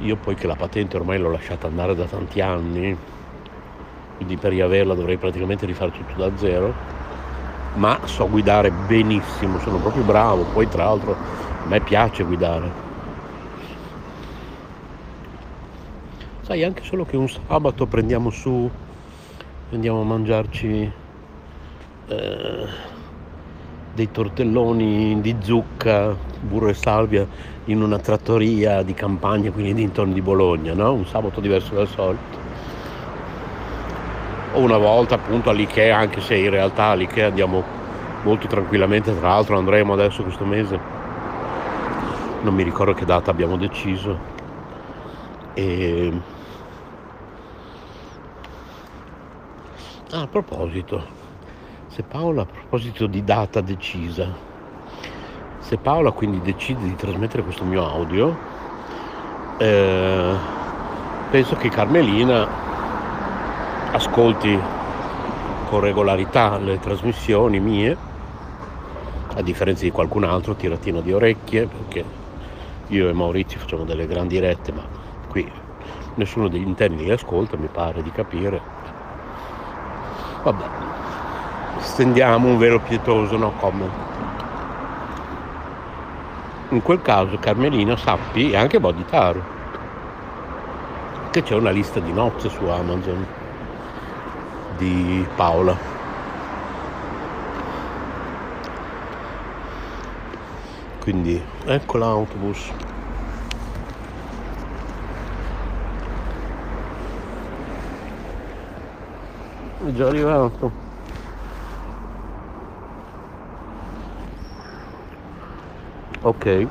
Io 0.00 0.16
poi 0.16 0.34
che 0.34 0.46
la 0.46 0.56
patente 0.56 0.98
ormai 0.98 1.18
l'ho 1.18 1.30
lasciata 1.30 1.66
andare 1.66 1.94
da 1.94 2.04
tanti 2.04 2.42
anni, 2.42 2.94
quindi 4.16 4.36
per 4.36 4.50
riaverla 4.50 4.92
dovrei 4.92 5.16
praticamente 5.16 5.64
rifare 5.64 5.90
tutto 5.90 6.12
da 6.16 6.36
zero, 6.36 6.99
ma 7.74 8.00
so 8.04 8.28
guidare 8.28 8.70
benissimo, 8.70 9.58
sono 9.60 9.78
proprio 9.78 10.02
bravo, 10.02 10.44
poi 10.44 10.68
tra 10.68 10.84
l'altro 10.84 11.12
a 11.12 11.66
me 11.66 11.80
piace 11.80 12.24
guidare. 12.24 12.88
Sai, 16.42 16.64
anche 16.64 16.82
solo 16.82 17.04
che 17.04 17.16
un 17.16 17.28
sabato 17.28 17.86
prendiamo 17.86 18.30
su, 18.30 18.68
andiamo 19.70 20.00
a 20.00 20.04
mangiarci 20.04 20.92
eh, 22.08 22.66
dei 23.94 24.10
tortelloni 24.10 25.20
di 25.20 25.36
zucca, 25.40 26.16
burro 26.40 26.68
e 26.68 26.74
salvia 26.74 27.26
in 27.66 27.82
una 27.82 27.98
trattoria 27.98 28.82
di 28.82 28.94
campagna, 28.94 29.50
quindi 29.52 29.74
dintorni 29.74 30.12
di 30.12 30.22
Bologna, 30.22 30.74
no? 30.74 30.92
un 30.92 31.06
sabato 31.06 31.40
diverso 31.40 31.74
dal 31.74 31.86
solito. 31.86 32.49
O 34.52 34.60
una 34.60 34.78
volta 34.78 35.14
appunto 35.14 35.50
all'Ikea, 35.50 35.96
anche 35.96 36.20
se 36.20 36.36
in 36.36 36.50
realtà 36.50 36.86
all'Ikea 36.86 37.28
andiamo 37.28 37.62
molto 38.22 38.46
tranquillamente, 38.46 39.16
tra 39.18 39.28
l'altro 39.28 39.56
andremo 39.56 39.92
adesso 39.92 40.22
questo 40.22 40.44
mese, 40.44 40.78
non 42.42 42.54
mi 42.54 42.62
ricordo 42.62 42.92
che 42.92 43.04
data 43.04 43.30
abbiamo 43.30 43.56
deciso. 43.56 44.18
E... 45.54 46.12
Ah, 50.12 50.22
a 50.22 50.26
proposito, 50.26 51.04
se 51.86 52.02
Paola 52.02 52.42
a 52.42 52.46
proposito 52.46 53.06
di 53.06 53.22
data 53.22 53.60
decisa, 53.60 54.26
se 55.58 55.76
Paola 55.76 56.10
quindi 56.10 56.40
decide 56.40 56.82
di 56.82 56.96
trasmettere 56.96 57.44
questo 57.44 57.62
mio 57.62 57.88
audio, 57.88 58.36
eh, 59.58 60.34
penso 61.30 61.54
che 61.54 61.68
Carmelina 61.68 62.59
ascolti 63.92 64.58
con 65.68 65.80
regolarità 65.80 66.58
le 66.58 66.78
trasmissioni 66.78 67.60
mie, 67.60 67.96
a 69.34 69.42
differenza 69.42 69.84
di 69.84 69.90
qualcun 69.90 70.24
altro, 70.24 70.54
tiratina 70.54 71.00
di 71.00 71.12
orecchie, 71.12 71.66
perché 71.66 72.04
io 72.88 73.08
e 73.08 73.12
Maurizio 73.12 73.60
facciamo 73.60 73.84
delle 73.84 74.06
grandi 74.06 74.38
rette, 74.38 74.72
ma 74.72 74.82
qui 75.28 75.50
nessuno 76.14 76.48
degli 76.48 76.66
interni 76.66 77.04
li 77.04 77.10
ascolta, 77.10 77.56
mi 77.56 77.68
pare 77.70 78.02
di 78.02 78.10
capire. 78.10 78.60
Vabbè, 80.42 80.64
stendiamo 81.78 82.48
un 82.48 82.58
velo 82.58 82.80
pietoso, 82.80 83.36
no 83.36 83.52
comment 83.58 84.08
in 86.70 86.82
quel 86.82 87.02
caso 87.02 87.36
Carmelina 87.38 87.96
sappi 87.96 88.52
e 88.52 88.56
anche 88.56 88.78
Bodhitaru 88.78 89.42
che 91.30 91.42
c'è 91.42 91.54
una 91.54 91.70
lista 91.70 92.00
di 92.00 92.12
nozze 92.12 92.48
su 92.48 92.64
Amazon 92.64 93.26
di 94.80 95.26
Paola. 95.36 95.76
Quindi 101.00 101.42
ecco 101.66 101.98
l'autobus. 101.98 102.72
È 109.86 109.92
già 109.92 110.06
arrivato. 110.06 110.72
Ok. 116.22 116.66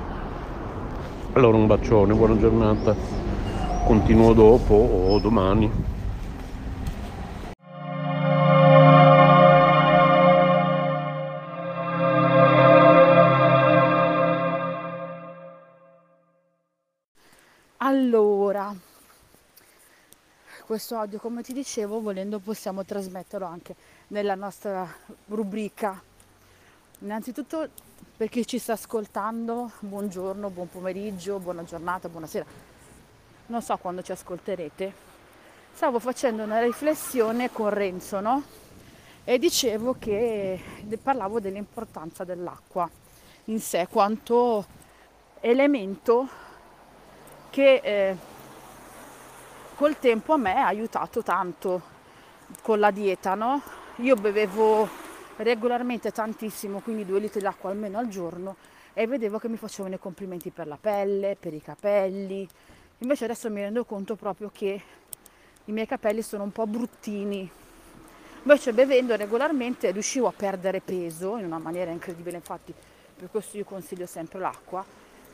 Allora 1.34 1.58
un 1.58 1.68
bacione 1.68 2.13
buona 2.16 2.38
giornata. 2.39 2.96
Continuo 3.86 4.34
dopo 4.34 4.74
o 4.74 5.20
domani 5.20 5.98
questo 20.79 20.95
audio 20.95 21.19
come 21.19 21.43
ti 21.43 21.51
dicevo 21.51 22.00
volendo 22.00 22.39
possiamo 22.39 22.86
trasmetterlo 22.86 23.45
anche 23.45 23.75
nella 24.07 24.36
nostra 24.36 24.88
rubrica 25.27 26.01
innanzitutto 27.00 27.67
Per 28.15 28.29
chi 28.29 28.48
ci 28.48 28.59
sta 28.59 28.74
ascoltando, 28.74 29.71
buongiorno, 29.79 30.50
buon 30.50 30.69
pomeriggio, 30.69 31.39
buona 31.39 31.65
giornata, 31.65 32.07
buonasera. 32.07 32.45
Non 33.48 33.62
so 33.62 33.75
quando 33.77 34.01
ci 34.01 34.13
ascolterete. 34.13 34.93
Stavo 35.74 36.00
facendo 36.00 36.43
una 36.43 36.62
riflessione 36.62 37.51
con 37.51 37.69
Renzo, 37.69 38.21
no? 38.21 38.43
E 39.25 39.38
dicevo 39.38 39.95
che 40.00 40.62
parlavo 41.01 41.41
dell'importanza 41.41 42.24
dell'acqua 42.24 42.89
in 43.45 43.59
sé, 43.59 43.88
quanto 43.89 44.65
elemento 45.41 46.27
che 47.50 47.81
eh, 47.83 48.17
col 49.79 49.98
tempo 49.98 50.33
a 50.33 50.38
me 50.38 50.57
ha 50.57 50.67
aiutato 50.67 51.24
tanto 51.24 51.81
con 52.62 52.81
la 52.81 52.91
dieta, 52.91 53.33
no? 53.33 53.62
Io 54.00 54.15
bevevo 54.15 54.86
regolarmente 55.38 56.12
tantissimo, 56.12 56.81
quindi 56.81 57.05
due 57.05 57.21
litri 57.21 57.39
d'acqua 57.39 57.69
almeno 57.69 57.98
al 57.98 58.09
giorno 58.09 58.57
e 58.91 59.07
vedevo 59.07 59.39
che 59.39 59.48
mi 59.48 59.55
facevano 59.55 59.95
i 59.95 59.98
complimenti 59.98 60.50
per 60.50 60.67
la 60.67 60.77
pelle, 60.77 61.38
per 61.39 61.53
i 61.53 61.62
capelli. 61.62 62.45
Invece 62.98 63.24
adesso 63.24 63.50
mi 63.50 63.62
rendo 63.62 63.86
conto 63.86 64.17
proprio 64.17 64.51
che 64.53 64.81
i 65.63 65.71
miei 65.71 65.88
capelli 65.88 66.24
sono 66.24 66.43
un 66.43 66.51
po' 66.51 66.67
bruttini. 66.67 67.50
Invece 68.41 68.74
bevendo 68.74 69.15
regolarmente 69.15 69.91
riuscivo 69.91 70.27
a 70.27 70.33
perdere 70.36 70.81
peso 70.81 71.38
in 71.38 71.45
una 71.45 71.57
maniera 71.57 71.89
incredibile, 71.89 72.36
infatti 72.36 72.74
per 73.15 73.31
questo 73.31 73.55
io 73.55 73.63
consiglio 73.63 74.07
sempre 74.07 74.39
l'acqua 74.39 74.83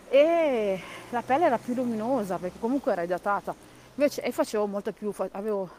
e 0.08 0.80
la 1.10 1.24
pelle 1.24 1.46
era 1.46 1.58
più 1.58 1.74
luminosa 1.74 2.38
perché 2.38 2.60
comunque 2.60 2.92
era 2.92 3.02
idratata 3.02 3.74
invece 3.96 4.22
e 4.22 4.32
facevo 4.32 4.66
molto 4.68 4.92
più 4.94 5.14
avevo, 5.32 5.70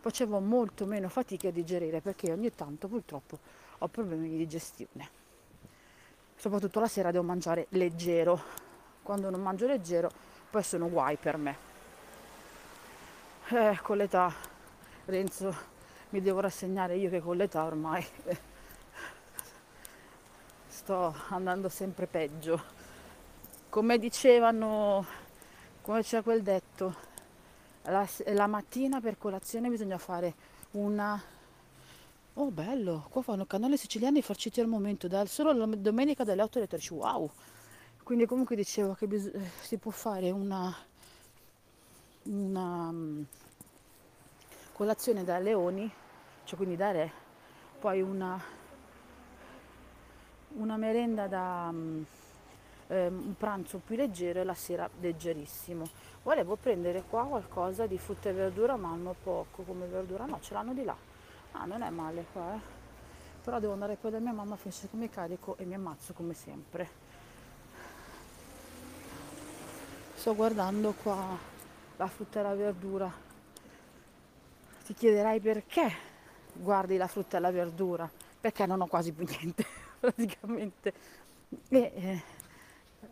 facevo 0.00 0.40
molto 0.40 0.86
meno 0.86 1.08
fatica 1.08 1.48
a 1.48 1.50
digerire 1.50 2.00
perché 2.00 2.32
ogni 2.32 2.54
tanto 2.54 2.88
purtroppo 2.88 3.38
ho 3.78 3.88
problemi 3.88 4.28
di 4.28 4.36
digestione. 4.36 5.22
Soprattutto 6.36 6.80
la 6.80 6.88
sera 6.88 7.10
devo 7.10 7.24
mangiare 7.24 7.66
leggero. 7.70 8.62
Quando 9.02 9.30
non 9.30 9.40
mangio 9.40 9.66
leggero 9.66 10.10
poi 10.50 10.62
sono 10.62 10.88
guai 10.88 11.16
per 11.16 11.36
me. 11.36 11.56
Eh, 13.48 13.78
con 13.82 13.96
l'età 13.96 14.32
Renzo 15.04 15.54
mi 16.10 16.22
devo 16.22 16.40
rassegnare 16.40 16.96
io 16.96 17.10
che 17.10 17.20
con 17.20 17.36
l'età 17.36 17.64
ormai 17.64 18.06
sto 20.68 21.14
andando 21.28 21.68
sempre 21.68 22.06
peggio. 22.06 22.62
Come 23.68 23.98
dicevano, 23.98 25.04
come 25.82 26.02
c'è 26.02 26.22
quel 26.22 26.42
detto, 26.42 26.94
la, 27.84 28.08
la, 28.26 28.46
mattina 28.46 29.00
per 29.00 29.18
colazione 29.18 29.68
bisogna 29.68 29.98
fare 29.98 30.34
una... 30.72 31.20
Oh 32.36 32.50
bello, 32.50 33.06
qua 33.10 33.22
fanno 33.22 33.46
canale 33.46 33.76
siciliani 33.76 34.20
farciti 34.22 34.60
al 34.60 34.66
momento, 34.66 35.06
dal, 35.06 35.28
solo 35.28 35.52
la 35.52 35.66
domenica 35.66 36.24
dalle 36.24 36.42
8 36.42 36.58
alle 36.58 36.66
13, 36.66 36.94
wow! 36.94 37.30
Quindi 38.02 38.26
comunque 38.26 38.56
dicevo 38.56 38.94
che 38.94 39.06
bis- 39.06 39.30
si 39.60 39.76
può 39.78 39.90
fare 39.90 40.30
una, 40.30 40.74
una 42.24 42.88
um, 42.88 43.24
colazione 44.72 45.22
da 45.22 45.38
leoni, 45.38 45.90
cioè 46.44 46.56
quindi 46.56 46.76
da 46.76 46.90
re, 46.90 47.12
poi 47.78 48.00
una, 48.00 48.42
una 50.56 50.76
merenda 50.76 51.26
da... 51.28 51.68
Um, 51.70 52.06
un 52.86 53.34
pranzo 53.36 53.78
più 53.78 53.96
leggero 53.96 54.40
e 54.40 54.44
la 54.44 54.54
sera 54.54 54.88
leggerissimo. 55.00 55.88
Volevo 56.24 56.56
prendere 56.56 57.02
qua 57.02 57.24
qualcosa 57.24 57.86
di 57.86 57.98
frutta 57.98 58.30
e 58.30 58.32
verdura, 58.32 58.76
ma 58.76 58.88
hanno 58.88 59.14
poco 59.22 59.62
come 59.62 59.84
verdura, 59.84 60.24
no, 60.24 60.40
ce 60.40 60.54
l'hanno 60.54 60.72
di 60.72 60.82
là. 60.82 60.96
Ah, 61.52 61.66
non 61.66 61.82
è 61.82 61.90
male 61.90 62.24
qua, 62.32 62.54
eh. 62.54 62.60
Però 63.44 63.60
devo 63.60 63.74
andare 63.74 63.96
poi 63.96 64.10
da 64.10 64.20
mia 64.20 64.32
mamma 64.32 64.56
finché 64.56 64.88
mi 64.92 65.10
carico 65.10 65.54
e 65.58 65.66
mi 65.66 65.74
ammazzo 65.74 66.14
come 66.14 66.32
sempre. 66.32 66.88
Sto 70.14 70.34
guardando 70.34 70.94
qua 70.94 71.36
la 71.96 72.06
frutta 72.06 72.40
e 72.40 72.42
la 72.42 72.54
verdura. 72.54 73.12
Ti 74.86 74.94
chiederai 74.94 75.40
perché 75.40 75.92
guardi 76.54 76.96
la 76.96 77.06
frutta 77.06 77.36
e 77.36 77.40
la 77.40 77.50
verdura? 77.50 78.10
Perché 78.40 78.64
non 78.64 78.80
ho 78.80 78.86
quasi 78.86 79.12
più 79.12 79.26
niente, 79.28 79.66
praticamente. 80.00 80.94
E, 81.68 81.92
eh, 81.94 82.22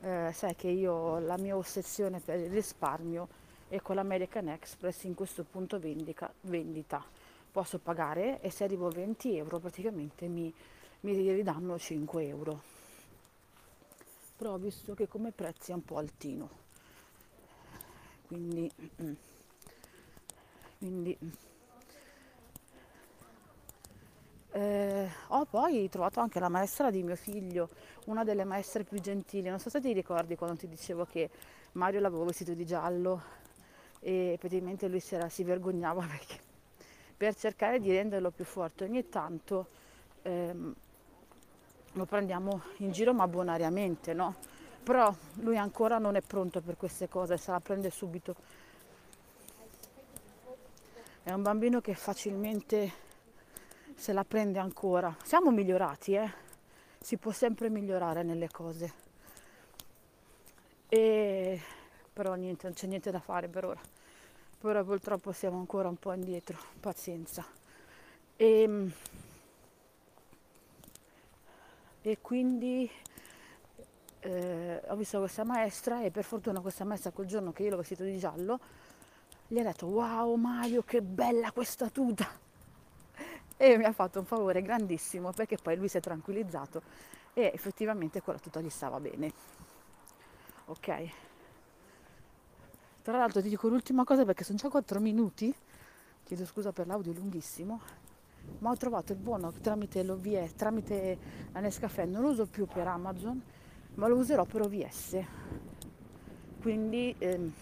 eh, 0.01 0.31
sai 0.33 0.55
che 0.57 0.69
io 0.69 1.19
la 1.19 1.37
mia 1.37 1.57
ossessione 1.57 2.21
per 2.21 2.39
il 2.39 2.51
risparmio 2.51 3.29
è 3.69 3.81
con 3.81 3.97
l'American 3.97 4.49
Express 4.49 5.05
in 5.05 5.15
questo 5.15 5.45
punto 5.45 5.79
vendica, 5.79 6.33
vendita. 6.43 7.05
Posso 7.51 7.79
pagare 7.79 8.41
e 8.41 8.51
se 8.51 8.65
arrivo 8.65 8.87
a 8.87 8.91
20 8.91 9.37
euro 9.37 9.59
praticamente 9.59 10.27
mi, 10.27 10.53
mi 11.01 11.33
ridanno 11.33 11.79
5 11.79 12.27
euro. 12.27 12.63
Però 14.37 14.55
ho 14.55 14.59
visto 14.59 14.95
che 14.95 15.09
come 15.09 15.33
prezzi 15.33 15.71
è 15.71 15.75
un 15.75 15.85
po' 15.85 15.99
altino. 15.99 16.49
Quindi, 18.27 18.71
mm, 19.03 19.13
quindi 20.79 21.19
eh, 24.53 25.09
ho 25.29 25.45
poi 25.47 25.89
trovato 25.89 26.21
anche 26.21 26.39
la 26.39 26.49
maestra 26.49 26.91
di 26.91 27.03
mio 27.03 27.17
figlio, 27.17 27.69
una 28.07 28.23
delle 28.23 28.45
maestre 28.45 28.85
più 28.85 29.01
gentili. 29.01 29.49
Non 29.49 29.59
so 29.59 29.71
se 29.71 29.81
ti 29.81 29.93
ricordi 29.93 30.37
quando 30.37 30.57
ti 30.57 30.69
dicevo 30.69 31.07
che 31.07 31.31
Mario 31.73 32.01
l'avevo 32.01 32.25
vestito 32.25 32.53
di 32.53 32.67
giallo 32.67 33.41
e 34.01 34.37
praticamente 34.39 34.89
lui 34.89 35.01
si, 35.01 35.15
era, 35.15 35.29
si 35.29 35.43
vergognava 35.43 36.05
perché 36.07 36.41
per 37.17 37.35
cercare 37.35 37.79
di 37.79 37.91
renderlo 37.91 38.31
più 38.31 38.45
forte 38.45 38.85
ogni 38.85 39.09
tanto 39.09 39.69
ehm, 40.23 40.75
lo 41.93 42.05
prendiamo 42.05 42.63
in 42.79 42.91
giro 42.91 43.15
ma 43.15 43.29
bonariamente, 43.29 44.13
no? 44.13 44.35
Però 44.83 45.15
lui 45.35 45.57
ancora 45.57 45.99
non 45.99 46.17
è 46.17 46.21
pronto 46.21 46.61
per 46.61 46.77
queste 46.77 47.09
cose, 47.09 47.37
se 47.37 47.51
la 47.53 47.61
prende 47.61 47.91
subito. 47.91 48.35
È 51.23 51.31
un 51.31 51.43
bambino 51.43 51.81
che 51.81 51.95
facilmente 51.95 53.11
se 54.03 54.13
la 54.13 54.25
prende 54.25 54.59
ancora. 54.59 55.17
Siamo 55.23 55.53
migliorati, 55.53 56.15
eh? 56.15 56.29
Si 56.99 57.19
può 57.19 57.31
sempre 57.31 57.71
migliorare 57.71 58.25
nelle 58.25 58.49
cose. 58.51 58.93
E... 60.89 61.61
Però 62.13 62.35
niente, 62.35 62.67
non 62.67 62.75
c'è 62.75 62.89
niente 62.89 63.13
da 63.13 63.21
fare 63.21 63.47
per 63.47 63.65
ora. 63.65 63.81
Per 64.59 64.71
ora 64.71 64.83
purtroppo 64.83 65.31
siamo 65.31 65.59
ancora 65.59 65.87
un 65.87 65.99
po' 65.99 66.13
indietro, 66.15 66.59
pazienza. 66.81 67.47
E, 68.35 68.63
ehm, 68.63 68.93
e 72.01 72.19
quindi 72.21 72.91
eh, 74.19 74.83
ho 74.85 74.97
visto 74.97 75.21
questa 75.21 75.45
maestra 75.45 76.03
e 76.03 76.11
per 76.11 76.25
fortuna 76.25 76.59
questa 76.59 76.83
maestra 76.83 77.13
quel 77.13 77.29
giorno 77.29 77.53
che 77.53 77.63
io 77.63 77.71
l'ho 77.71 77.77
vestito 77.77 78.03
di 78.03 78.19
giallo 78.19 78.59
gli 79.47 79.61
ha 79.61 79.63
detto 79.63 79.87
wow 79.87 80.35
Mario 80.35 80.83
che 80.83 81.03
bella 81.03 81.53
questa 81.53 81.89
tuta 81.89 82.42
e 83.63 83.79
mi 83.79 83.85
ha 83.85 83.93
fatto 83.93 84.19
un 84.19 84.25
favore 84.25 84.61
grandissimo 84.61 85.31
perché 85.31 85.57
poi 85.57 85.77
lui 85.77 85.87
si 85.87 85.97
è 85.97 86.01
tranquillizzato 86.01 86.83
e 87.33 87.53
effettivamente 87.55 88.21
quella 88.21 88.41
tuta 88.41 88.61
gli 88.61 88.69
stava 88.69 88.99
bene. 88.99 89.33
Ok. 90.65 91.11
Tra 93.03 93.17
l'altro 93.17 93.41
ti 93.41 93.49
dico 93.49 93.69
l'ultima 93.69 94.03
cosa 94.03 94.25
perché 94.25 94.43
sono 94.43 94.59
già 94.59 94.69
4 94.69 94.99
minuti, 94.99 95.55
chiedo 96.25 96.45
scusa 96.45 96.73
per 96.73 96.89
l'audio 96.89 97.13
lunghissimo, 97.13 97.81
ma 98.59 98.71
ho 98.71 98.77
trovato 98.77 99.13
il 99.13 99.19
buono 99.19 99.53
tramite 99.53 100.03
l'OVS, 100.03 100.55
tramite 100.57 101.19
la 101.53 101.61
Nescafè, 101.61 102.05
non 102.05 102.23
lo 102.23 102.31
uso 102.31 102.47
più 102.47 102.67
per 102.67 102.89
Amazon, 102.89 103.41
ma 103.95 104.09
lo 104.09 104.17
userò 104.17 104.45
per 104.45 104.63
OVS. 104.63 105.21
Quindi 106.61 107.15
ehm, 107.17 107.53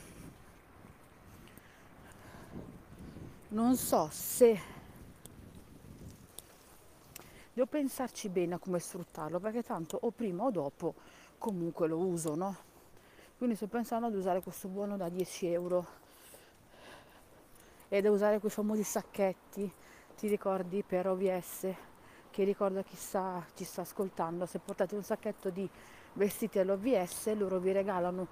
non 3.48 3.76
so 3.76 4.08
se 4.10 4.79
devo 7.52 7.66
pensarci 7.66 8.28
bene 8.28 8.54
a 8.54 8.58
come 8.58 8.78
sfruttarlo 8.78 9.40
perché 9.40 9.62
tanto 9.62 9.98
o 10.00 10.10
prima 10.10 10.44
o 10.44 10.50
dopo 10.50 10.94
comunque 11.38 11.88
lo 11.88 11.98
uso, 11.98 12.34
no? 12.34 12.56
Quindi 13.38 13.56
sto 13.56 13.66
pensando 13.66 14.06
ad 14.06 14.14
usare 14.14 14.42
questo 14.42 14.68
buono 14.68 14.96
da 14.96 15.08
10 15.08 15.46
euro 15.46 15.86
ed 17.88 18.06
a 18.06 18.10
usare 18.10 18.38
quei 18.38 18.52
famosi 18.52 18.84
sacchetti, 18.84 19.72
ti 20.16 20.28
ricordi, 20.28 20.84
per 20.86 21.08
OVS, 21.08 21.66
che 22.30 22.44
ricordo 22.44 22.78
a 22.78 22.82
chi 22.82 22.96
sta, 22.96 23.44
ci 23.54 23.64
sta 23.64 23.80
ascoltando, 23.80 24.46
se 24.46 24.58
portate 24.58 24.94
un 24.94 25.02
sacchetto 25.02 25.50
di 25.50 25.68
vestiti 26.12 26.58
all'OVS 26.58 27.34
loro 27.34 27.58
vi 27.58 27.72
regalano 27.72 28.26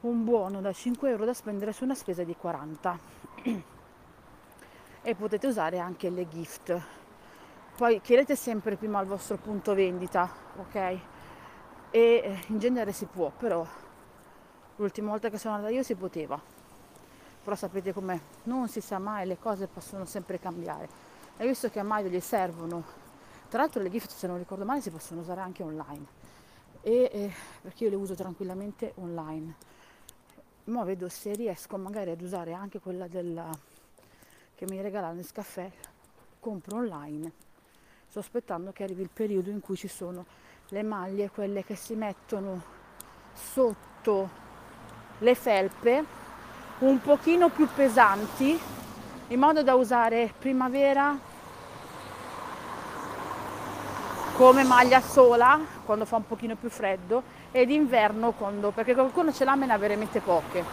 un 0.00 0.24
buono 0.24 0.60
da 0.60 0.72
5 0.72 1.10
euro 1.10 1.24
da 1.24 1.34
spendere 1.34 1.72
su 1.72 1.84
una 1.84 1.94
spesa 1.94 2.22
di 2.22 2.34
40 2.34 2.98
e 5.02 5.14
potete 5.14 5.46
usare 5.46 5.78
anche 5.78 6.10
le 6.10 6.28
gift 6.28 6.80
poi 7.76 8.00
chiedete 8.00 8.36
sempre 8.36 8.76
prima 8.76 8.98
al 8.98 9.06
vostro 9.06 9.36
punto 9.36 9.74
vendita, 9.74 10.32
ok? 10.56 10.74
E 10.74 11.00
eh, 11.90 12.44
in 12.46 12.58
genere 12.58 12.90
si 12.92 13.04
può, 13.04 13.30
però 13.30 13.66
l'ultima 14.76 15.10
volta 15.10 15.28
che 15.28 15.36
sono 15.36 15.56
andata 15.56 15.72
io 15.74 15.82
si 15.82 15.94
poteva. 15.94 16.40
Però 17.44 17.54
sapete 17.54 17.92
com'è, 17.92 18.18
non 18.44 18.68
si 18.68 18.80
sa 18.80 18.98
mai, 18.98 19.26
le 19.26 19.38
cose 19.38 19.66
possono 19.66 20.06
sempre 20.06 20.38
cambiare. 20.38 20.88
E 21.36 21.46
visto 21.46 21.68
che 21.68 21.78
a 21.78 21.82
Mario 21.82 22.08
gli 22.08 22.18
servono, 22.18 22.82
tra 23.50 23.60
l'altro 23.60 23.82
le 23.82 23.90
gift 23.90 24.10
se 24.10 24.26
non 24.26 24.38
ricordo 24.38 24.64
male 24.64 24.80
si 24.80 24.90
possono 24.90 25.20
usare 25.20 25.40
anche 25.42 25.62
online. 25.62 26.06
e, 26.80 27.10
eh, 27.12 27.32
perché 27.60 27.84
io 27.84 27.90
le 27.90 27.96
uso 27.96 28.14
tranquillamente 28.14 28.92
online. 28.96 29.54
Ma 30.64 30.82
vedo 30.84 31.10
se 31.10 31.34
riesco 31.34 31.76
magari 31.76 32.10
ad 32.10 32.22
usare 32.22 32.54
anche 32.54 32.80
quella 32.80 33.06
della, 33.06 33.50
che 34.54 34.64
mi 34.66 34.80
regala 34.80 35.12
Nescafè, 35.12 35.70
compro 36.40 36.76
online. 36.78 37.45
Sto 38.16 38.24
aspettando 38.24 38.72
che 38.72 38.82
arrivi 38.82 39.02
il 39.02 39.10
periodo 39.12 39.50
in 39.50 39.60
cui 39.60 39.76
ci 39.76 39.88
sono 39.88 40.24
le 40.68 40.82
maglie, 40.82 41.28
quelle 41.28 41.62
che 41.62 41.74
si 41.74 41.94
mettono 41.94 42.62
sotto 43.34 44.30
le 45.18 45.34
felpe, 45.34 46.04
un 46.78 46.98
pochino 47.02 47.50
più 47.50 47.68
pesanti, 47.68 48.58
in 49.28 49.38
modo 49.38 49.62
da 49.62 49.74
usare 49.74 50.32
primavera 50.38 51.14
come 54.36 54.64
maglia 54.64 55.02
sola 55.02 55.60
quando 55.84 56.06
fa 56.06 56.16
un 56.16 56.26
pochino 56.26 56.56
più 56.56 56.70
freddo 56.70 57.22
ed 57.50 57.68
inverno 57.68 58.32
quando, 58.32 58.70
perché 58.70 58.94
qualcuno 58.94 59.30
ce 59.30 59.44
l'ha 59.44 59.56
me 59.56 59.66
ne 59.66 59.74
ha 59.74 59.78
veramente 59.78 60.20
poche. 60.20 60.64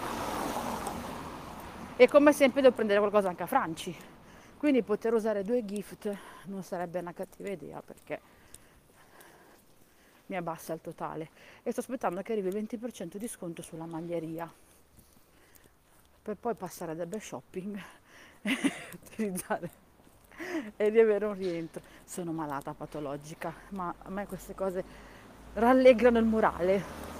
E 1.97 2.07
come 2.07 2.31
sempre 2.31 2.61
devo 2.61 2.73
prendere 2.73 2.99
qualcosa 2.99 3.27
anche 3.27 3.43
a 3.43 3.47
Franci. 3.47 4.12
Quindi 4.63 4.81
poter 4.81 5.13
usare 5.13 5.43
due 5.43 5.65
gift 5.65 6.09
non 6.45 6.63
sarebbe 6.63 6.99
una 6.99 7.11
cattiva 7.11 7.49
idea 7.49 7.81
perché 7.81 8.21
mi 10.27 10.37
abbassa 10.37 10.71
il 10.71 10.79
totale. 10.79 11.31
E 11.63 11.71
sto 11.71 11.81
aspettando 11.81 12.21
che 12.21 12.31
arrivi 12.31 12.47
il 12.47 12.55
20% 12.55 13.17
di 13.17 13.27
sconto 13.27 13.61
sulla 13.61 13.85
maglieria. 13.85 14.49
Per 16.21 16.37
poi 16.37 16.55
passare 16.55 16.95
da 16.95 17.05
bel 17.05 17.21
shopping 17.21 17.77
e 18.41 18.57
utilizzare 19.03 19.69
e 20.77 20.91
di 20.91 20.99
avere 21.01 21.25
un 21.25 21.33
rientro. 21.33 21.81
Sono 22.05 22.31
malata 22.31 22.73
patologica, 22.73 23.53
ma 23.71 23.93
a 23.97 24.09
me 24.11 24.25
queste 24.27 24.55
cose 24.55 24.81
rallegrano 25.55 26.19
il 26.19 26.25
morale. 26.25 27.12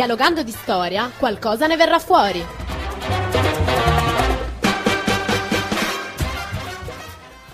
Dialogando 0.00 0.42
di 0.42 0.50
storia, 0.50 1.10
qualcosa 1.18 1.66
ne 1.66 1.76
verrà 1.76 1.98
fuori. 1.98 2.59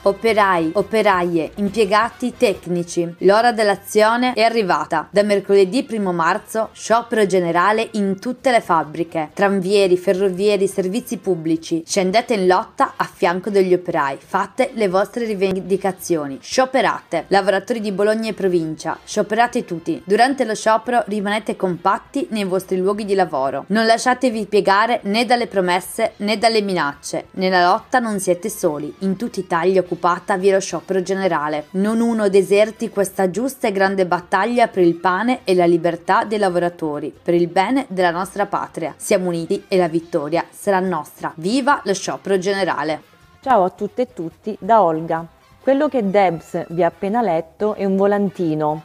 Operai, 0.06 0.70
operaie, 0.74 1.50
impiegati, 1.56 2.34
tecnici. 2.36 3.12
L'ora 3.18 3.50
dell'azione 3.50 4.34
è 4.34 4.42
arrivata. 4.42 5.08
Da 5.10 5.24
mercoledì 5.24 5.84
1 5.90 6.12
marzo, 6.12 6.68
sciopero 6.70 7.26
generale 7.26 7.88
in 7.94 8.20
tutte 8.20 8.52
le 8.52 8.60
fabbriche. 8.60 9.30
Tranvieri, 9.34 9.96
ferrovieri, 9.96 10.68
servizi 10.68 11.16
pubblici. 11.16 11.82
Scendete 11.84 12.34
in 12.34 12.46
lotta 12.46 12.92
a 12.94 13.04
fianco 13.12 13.50
degli 13.50 13.74
operai. 13.74 14.18
Fate 14.24 14.70
le 14.74 14.88
vostre 14.88 15.24
rivendicazioni. 15.24 16.38
Scioperate. 16.40 17.24
Lavoratori 17.26 17.80
di 17.80 17.90
Bologna 17.90 18.30
e 18.30 18.34
provincia, 18.34 18.96
scioperate 19.02 19.64
tutti. 19.64 20.00
Durante 20.04 20.44
lo 20.44 20.54
sciopero 20.54 21.02
rimanete 21.08 21.56
compatti 21.56 22.28
nei 22.30 22.44
vostri 22.44 22.76
luoghi 22.76 23.04
di 23.04 23.16
lavoro. 23.16 23.64
Non 23.70 23.86
lasciatevi 23.86 24.46
piegare 24.46 25.00
né 25.02 25.24
dalle 25.24 25.48
promesse 25.48 26.12
né 26.18 26.38
dalle 26.38 26.62
minacce. 26.62 27.26
Nella 27.32 27.68
lotta 27.68 27.98
non 27.98 28.20
siete 28.20 28.48
soli. 28.48 28.94
In 29.00 29.16
tutta 29.16 29.40
Italia 29.40 29.82
occupata 29.96 30.36
vi 30.36 30.48
è 30.48 30.52
lo 30.52 30.60
sciopero 30.60 31.02
generale. 31.02 31.66
Non 31.72 32.00
uno 32.00 32.28
deserti 32.28 32.90
questa 32.90 33.30
giusta 33.30 33.66
e 33.66 33.72
grande 33.72 34.06
battaglia 34.06 34.68
per 34.68 34.82
il 34.82 34.94
pane 34.96 35.40
e 35.44 35.54
la 35.54 35.64
libertà 35.64 36.24
dei 36.24 36.38
lavoratori, 36.38 37.12
per 37.22 37.32
il 37.32 37.48
bene 37.48 37.86
della 37.88 38.10
nostra 38.10 38.44
patria. 38.44 38.94
Siamo 38.98 39.28
uniti 39.28 39.64
e 39.68 39.78
la 39.78 39.88
vittoria 39.88 40.44
sarà 40.50 40.80
nostra. 40.80 41.32
Viva 41.36 41.80
lo 41.84 41.94
sciopero 41.94 42.38
generale! 42.38 43.14
Ciao 43.40 43.64
a 43.64 43.70
tutte 43.70 44.02
e 44.02 44.12
tutti 44.12 44.56
da 44.60 44.82
Olga. 44.82 45.26
Quello 45.62 45.88
che 45.88 46.08
Debs 46.08 46.66
vi 46.68 46.82
ha 46.82 46.88
appena 46.88 47.22
letto 47.22 47.74
è 47.74 47.84
un 47.84 47.96
volantino 47.96 48.82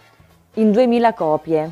in 0.55 0.71
2000 0.71 1.13
copie. 1.13 1.71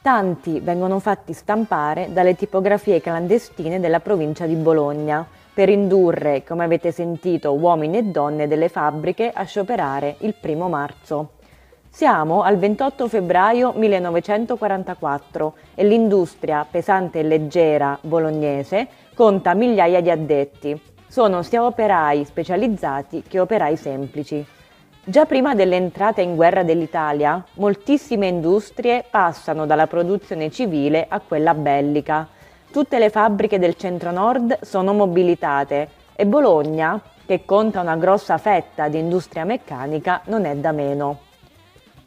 Tanti 0.00 0.60
vengono 0.60 0.98
fatti 0.98 1.34
stampare 1.34 2.08
dalle 2.12 2.34
tipografie 2.34 3.02
clandestine 3.02 3.80
della 3.80 4.00
provincia 4.00 4.46
di 4.46 4.54
Bologna 4.54 5.26
per 5.58 5.70
indurre, 5.70 6.44
come 6.44 6.62
avete 6.62 6.92
sentito, 6.92 7.52
uomini 7.52 7.98
e 7.98 8.04
donne 8.04 8.46
delle 8.46 8.68
fabbriche 8.68 9.28
a 9.34 9.42
scioperare 9.42 10.14
il 10.20 10.34
primo 10.40 10.68
marzo. 10.68 11.30
Siamo 11.90 12.42
al 12.42 12.58
28 12.58 13.08
febbraio 13.08 13.72
1944 13.74 15.54
e 15.74 15.84
l'industria 15.84 16.64
pesante 16.70 17.18
e 17.18 17.22
leggera 17.24 17.98
bolognese 18.02 18.86
conta 19.14 19.52
migliaia 19.54 20.00
di 20.00 20.10
addetti. 20.10 20.80
Sono 21.08 21.42
sia 21.42 21.64
operai 21.64 22.24
specializzati 22.24 23.24
che 23.26 23.40
operai 23.40 23.76
semplici. 23.76 24.46
Già 25.02 25.26
prima 25.26 25.56
dell'entrata 25.56 26.20
in 26.20 26.36
guerra 26.36 26.62
dell'Italia, 26.62 27.44
moltissime 27.54 28.28
industrie 28.28 29.04
passano 29.10 29.66
dalla 29.66 29.88
produzione 29.88 30.52
civile 30.52 31.06
a 31.08 31.18
quella 31.18 31.54
bellica 31.54 32.28
Tutte 32.70 32.98
le 32.98 33.08
fabbriche 33.08 33.58
del 33.58 33.76
centro-nord 33.76 34.58
sono 34.60 34.92
mobilitate 34.92 35.88
e 36.14 36.26
Bologna, 36.26 37.00
che 37.24 37.44
conta 37.46 37.80
una 37.80 37.96
grossa 37.96 38.36
fetta 38.36 38.88
di 38.88 38.98
industria 38.98 39.44
meccanica, 39.44 40.20
non 40.26 40.44
è 40.44 40.54
da 40.54 40.72
meno. 40.72 41.20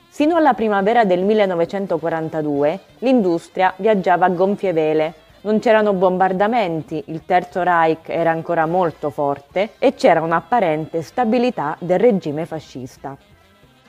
Sino 0.08 0.36
alla 0.36 0.54
primavera 0.54 1.04
del 1.04 1.24
1942 1.24 2.80
l'industria 3.00 3.74
viaggiava 3.78 4.26
a 4.26 4.30
gonfie 4.30 4.72
vele, 4.72 5.14
non 5.42 5.58
c'erano 5.60 5.94
bombardamenti, 5.94 7.06
il 7.08 7.24
Terzo 7.26 7.64
Reich 7.64 8.10
era 8.10 8.30
ancora 8.30 8.68
molto 8.68 9.10
forte 9.10 9.72
e 9.80 9.96
c'era 9.96 10.22
un'apparente 10.22 11.02
stabilità 11.02 11.76
del 11.80 11.98
regime 11.98 12.46
fascista. 12.46 13.18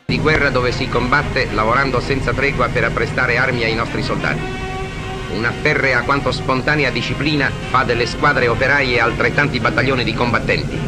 Di 0.06 0.18
guerra 0.18 0.48
dove 0.48 0.72
si 0.72 0.88
combatte 0.88 1.52
lavorando 1.52 2.00
senza 2.00 2.32
tregua 2.32 2.68
per 2.68 2.84
apprestare 2.84 3.36
armi 3.36 3.64
ai 3.64 3.74
nostri 3.74 4.02
soldati. 4.02 4.71
Una 5.32 5.50
ferrea 5.50 6.02
quanto 6.02 6.30
spontanea 6.30 6.90
disciplina 6.90 7.50
fa 7.70 7.84
delle 7.84 8.06
squadre 8.06 8.48
operaie 8.48 9.00
altrettanti 9.00 9.60
battaglioni 9.60 10.04
di 10.04 10.14
combattenti. 10.14 10.78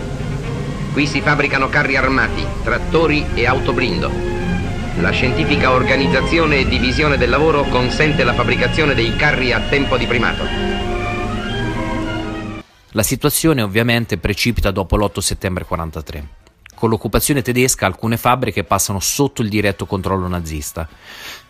Qui 0.93 1.07
si 1.07 1.21
fabbricano 1.21 1.69
carri 1.69 1.97
armati, 1.97 2.47
trattori 2.63 3.27
e 3.35 3.47
autoblindo. 3.47 4.11
La 5.01 5.11
scientifica 5.11 5.73
organizzazione 5.73 6.59
e 6.59 6.69
divisione 6.69 7.17
del 7.17 7.31
lavoro 7.31 7.65
consente 7.65 8.23
la 8.23 8.33
fabbricazione 8.33 8.95
dei 8.95 9.17
carri 9.17 9.53
a 9.53 9.61
tempo 9.61 9.97
di 9.97 10.07
primato. 10.07 10.45
La 12.93 13.03
situazione 13.03 13.61
ovviamente 13.61 14.19
precipita 14.19 14.71
dopo 14.71 14.97
l'8 14.97 15.19
settembre 15.19 15.65
43. 15.65 16.29
Con 16.77 16.91
l'occupazione 16.91 17.43
tedesca 17.43 17.87
alcune 17.87 18.17
fabbriche 18.17 18.63
passano 18.63 19.01
sotto 19.01 19.43
il 19.43 19.49
diretto 19.49 19.85
controllo 19.85 20.29
nazista. 20.29 20.89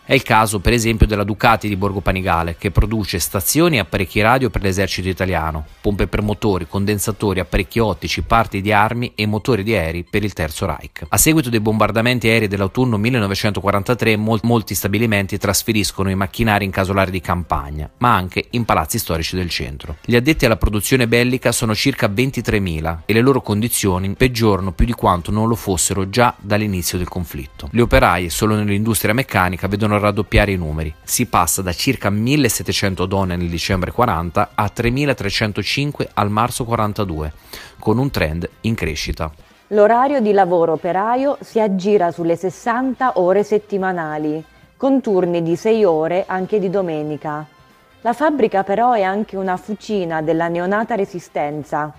È 0.07 0.13
il 0.13 0.23
caso, 0.23 0.61
per 0.61 0.75
esempio, 0.75 1.07
della 1.07 1.25
Ducati 1.25 1.67
di 1.67 1.77
Borgo 1.77 2.01
Panigale, 2.01 2.57
che 2.59 2.71
produce 2.71 3.19
stazioni 3.19 3.77
e 3.77 3.79
apparecchi 3.79 4.21
radio 4.21 4.51
per 4.51 4.61
l'esercito 4.61 5.09
italiano, 5.09 5.65
pompe 5.81 6.09
per 6.09 6.21
motori, 6.21 6.67
condensatori, 6.69 7.41
apparecchi 7.41 7.79
ottici, 7.79 8.21
parti 8.21 8.61
di 8.61 8.71
armi 8.71 9.13
e 9.15 9.25
motori 9.25 9.63
di 9.63 9.75
aerei 9.75 10.05
per 10.05 10.23
il 10.23 10.35
Terzo 10.35 10.67
Reich. 10.67 11.07
A 11.09 11.17
seguito 11.17 11.49
dei 11.49 11.61
bombardamenti 11.61 12.29
aerei 12.29 12.49
dell'autunno 12.49 12.99
1943, 12.99 14.17
mol- 14.19 14.41
molti 14.43 14.75
stabilimenti 14.75 15.39
trasferiscono 15.39 16.11
i 16.11 16.15
macchinari 16.15 16.67
in 16.67 16.71
casolari 16.71 17.11
di 17.11 17.23
campagna, 17.23 17.89
ma 17.97 18.15
anche 18.15 18.49
in 18.51 18.67
palazzi 18.67 18.99
storici 18.99 19.37
del 19.37 19.49
centro. 19.49 19.97
Gli 20.05 20.17
addetti 20.17 20.45
alla 20.45 20.59
produzione 20.59 21.09
bellica 21.09 21.51
sono 21.51 21.75
circa 21.75 22.09
23.000 22.09 22.99
e 23.07 23.13
le 23.15 23.23
loro 23.23 23.41
condizioni 23.41 24.13
peggiorano 24.15 24.73
più 24.73 24.85
di 24.85 24.93
quanto 24.93 25.31
non 25.31 25.49
lo 25.49 25.55
fossero 25.55 26.11
già 26.11 26.35
dall'inizio 26.39 26.99
del 26.99 27.09
conflitto. 27.09 27.71
Le 27.73 27.81
operaie 27.81 28.29
solo 28.29 28.55
nell'industria 28.55 29.15
meccanica 29.15 29.67
vedono 29.67 29.93
a 29.97 29.99
raddoppiare 29.99 30.53
i 30.53 30.57
numeri. 30.57 30.95
Si 31.03 31.27
passa 31.27 31.63
da 31.63 31.73
circa 31.73 32.11
1700 32.11 33.07
donne 33.07 33.37
nel 33.37 33.49
dicembre 33.49 33.93
40 33.93 34.51
a 34.55 34.69
3305 34.69 36.11
al 36.15 36.31
marzo 36.31 36.65
42, 36.65 37.33
con 37.79 37.99
un 37.99 38.11
trend 38.11 38.49
in 38.63 38.75
crescita. 38.75 39.31
L'orario 39.69 40.21
di 40.21 40.33
lavoro 40.33 40.73
operaio 40.73 41.39
si 41.41 41.59
aggira 41.59 42.11
sulle 42.11 42.37
60 42.37 43.13
ore 43.15 43.43
settimanali, 43.43 44.45
con 44.77 45.01
turni 45.01 45.43
di 45.43 45.57
6 45.57 45.85
ore 45.85 46.25
anche 46.27 46.59
di 46.59 46.69
domenica. 46.69 47.47
La 48.03 48.13
fabbrica 48.13 48.63
però 48.65 48.93
è 48.93 49.03
anche 49.03 49.37
una 49.37 49.57
fucina 49.57 50.21
della 50.21 50.49
neonata 50.49 50.95
resistenza. 50.95 51.91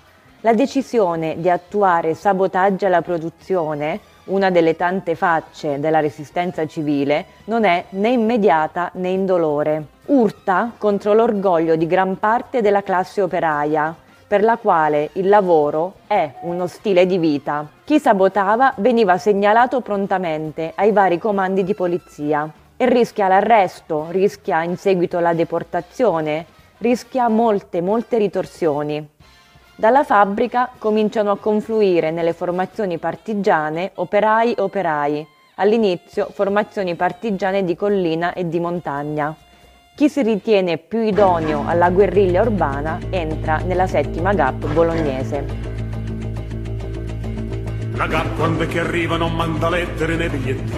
La 0.41 0.53
decisione 0.53 1.39
di 1.39 1.49
attuare 1.49 2.13
sabotaggi 2.13 2.86
alla 2.86 3.01
produzione 3.01 3.99
una 4.25 4.49
delle 4.49 4.75
tante 4.75 5.15
facce 5.15 5.79
della 5.79 5.99
resistenza 5.99 6.65
civile, 6.65 7.25
non 7.45 7.63
è 7.63 7.85
né 7.89 8.09
immediata 8.09 8.89
né 8.93 9.09
indolore. 9.09 9.85
Urta 10.05 10.71
contro 10.77 11.13
l'orgoglio 11.13 11.75
di 11.75 11.88
gran 11.88 12.17
parte 12.19 12.61
della 12.61 12.83
classe 12.83 13.21
operaia, 13.21 13.95
per 14.27 14.43
la 14.43 14.57
quale 14.57 15.09
il 15.13 15.29
lavoro 15.29 15.93
è 16.07 16.29
uno 16.41 16.67
stile 16.67 17.05
di 17.05 17.17
vita. 17.17 17.67
Chi 17.83 17.99
sabotava 17.99 18.73
veniva 18.77 19.17
segnalato 19.17 19.81
prontamente 19.81 20.73
ai 20.75 20.91
vari 20.91 21.19
comandi 21.19 21.63
di 21.63 21.75
polizia 21.75 22.49
e 22.77 22.89
rischia 22.89 23.27
l'arresto, 23.27 24.07
rischia 24.09 24.63
in 24.63 24.77
seguito 24.77 25.19
la 25.19 25.33
deportazione, 25.33 26.45
rischia 26.79 27.29
molte, 27.29 27.81
molte 27.81 28.17
ritorsioni. 28.17 29.07
Dalla 29.77 30.05
fabbrica 30.05 30.69
cominciano 30.77 31.31
a 31.31 31.38
confluire 31.38 32.09
nelle 32.09 32.31
formazioni 32.31 32.97
partigiane 32.97 33.91
operai 33.95 34.55
operai, 34.57 35.27
all'inizio 35.55 36.29
formazioni 36.31 36.95
partigiane 36.95 37.65
di 37.65 37.75
collina 37.75 38.31
e 38.31 38.47
di 38.47 38.61
montagna. 38.61 39.35
Chi 39.93 40.07
si 40.07 40.21
ritiene 40.21 40.77
più 40.77 41.01
idoneo 41.01 41.65
alla 41.67 41.89
guerriglia 41.89 42.41
urbana 42.41 42.99
entra 43.09 43.57
nella 43.57 43.85
settima 43.85 44.33
GAP 44.33 44.71
bolognese. 44.71 45.45
La 47.95 48.07
GAP 48.07 48.38
quando 48.38 48.65
che 48.67 48.79
arriva 48.79 49.17
non 49.17 49.33
manda 49.33 49.67
lettere 49.67 50.15
né 50.15 50.29
biglietti 50.29 50.73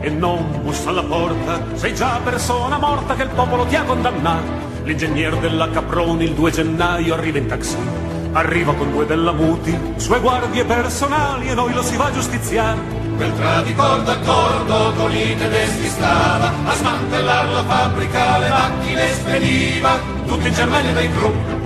e 0.00 0.08
non 0.08 0.62
bussa 0.62 0.88
alla 0.88 1.04
porta, 1.04 1.76
sei 1.76 1.94
già 1.94 2.18
persona 2.24 2.78
morta 2.78 3.14
che 3.14 3.24
il 3.24 3.30
popolo 3.34 3.66
ti 3.66 3.76
ha 3.76 3.84
condannato. 3.84 4.68
L'ingegnere 4.84 5.38
della 5.40 5.68
Caproni 5.68 6.24
il 6.24 6.32
2 6.32 6.50
gennaio 6.50 7.12
arriva 7.12 7.36
in 7.36 7.46
taxi, 7.46 7.76
arriva 8.32 8.74
con 8.74 8.90
due 8.90 9.06
della 9.06 9.32
Muti, 9.32 9.76
sue 9.96 10.20
guardie 10.20 10.64
personali 10.64 11.48
e 11.48 11.54
noi 11.54 11.72
lo 11.72 11.82
si 11.82 11.96
va 11.96 12.06
a 12.06 12.12
giustiziare. 12.12 12.78
Beltrà 13.16 13.62
di 13.62 13.74
corda 13.74 14.12
a 14.12 14.18
cordo 14.18 14.92
con 14.96 15.12
i 15.12 15.36
tedeschi 15.36 15.88
stava 15.88 16.50
a 16.64 16.72
smantellare 16.74 17.52
la 17.52 17.64
fabbrica, 17.64 18.38
le 18.38 18.48
macchine 18.48 19.12
spediva, 19.12 19.98
tutti 20.26 20.48
in 20.48 20.54
Germania 20.54 20.92
dai 20.92 21.10
gruppi. 21.12 21.58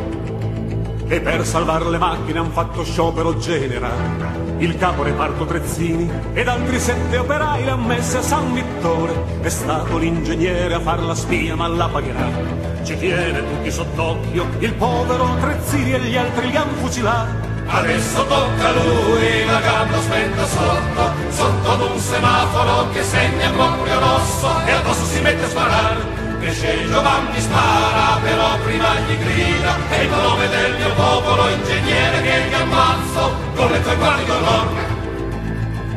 E 1.06 1.20
per 1.20 1.46
salvare 1.46 1.88
le 1.90 1.98
macchine 1.98 2.38
han 2.38 2.50
fatto 2.50 2.82
sciopero 2.82 3.36
generale. 3.38 4.42
Il 4.58 4.76
capo 4.78 5.02
reparto 5.02 5.44
Trezzini 5.44 6.10
ed 6.32 6.48
altri 6.48 6.78
sette 6.78 7.18
operai 7.18 7.64
l'han 7.64 7.84
messa 7.84 8.18
a 8.18 8.22
San 8.22 8.52
Vittore. 8.54 9.12
È 9.42 9.48
stato 9.48 9.98
l'ingegnere 9.98 10.74
a 10.74 10.80
far 10.80 11.02
la 11.02 11.14
spia, 11.14 11.54
ma 11.54 11.68
la 11.68 11.88
pagherà. 11.88 12.73
Ci 12.84 12.98
tiene 12.98 13.38
tutti 13.38 13.70
sott'occhio, 13.70 14.46
il 14.58 14.74
povero 14.74 15.36
Trezzini 15.40 15.94
e 15.94 16.00
gli 16.00 16.16
altri 16.18 16.50
li 16.50 16.56
han 16.56 16.68
fucilati. 16.74 17.48
Adesso 17.66 18.26
tocca 18.26 18.68
a 18.68 18.72
lui, 18.72 19.46
la 19.46 19.58
gamba 19.60 20.00
spenta 20.02 20.44
sotto, 20.44 21.12
sotto 21.30 21.70
ad 21.70 21.80
un 21.80 21.98
semaforo 21.98 22.90
che 22.90 23.02
segna 23.02 23.48
proprio 23.52 23.98
rosso 23.98 24.66
e 24.66 24.70
addosso 24.72 25.04
si 25.06 25.20
mette 25.22 25.44
a 25.44 25.48
sparare. 25.48 25.96
Cresce 26.40 26.86
Giovanni 26.86 27.40
spara, 27.40 28.18
però 28.22 28.58
prima 28.62 28.94
gli 29.00 29.16
grida, 29.16 29.76
è 29.88 30.00
il 30.00 30.10
nome 30.10 30.48
del 30.50 30.74
mio 30.76 30.92
popolo, 30.92 31.48
ingegnere 31.48 32.20
che 32.20 32.48
ti 32.48 32.54
ammazzo, 32.54 33.34
con 33.54 33.70
le 33.70 33.82
tue 33.82 33.96
guardie 33.96 34.26
d'onore. 34.26 34.82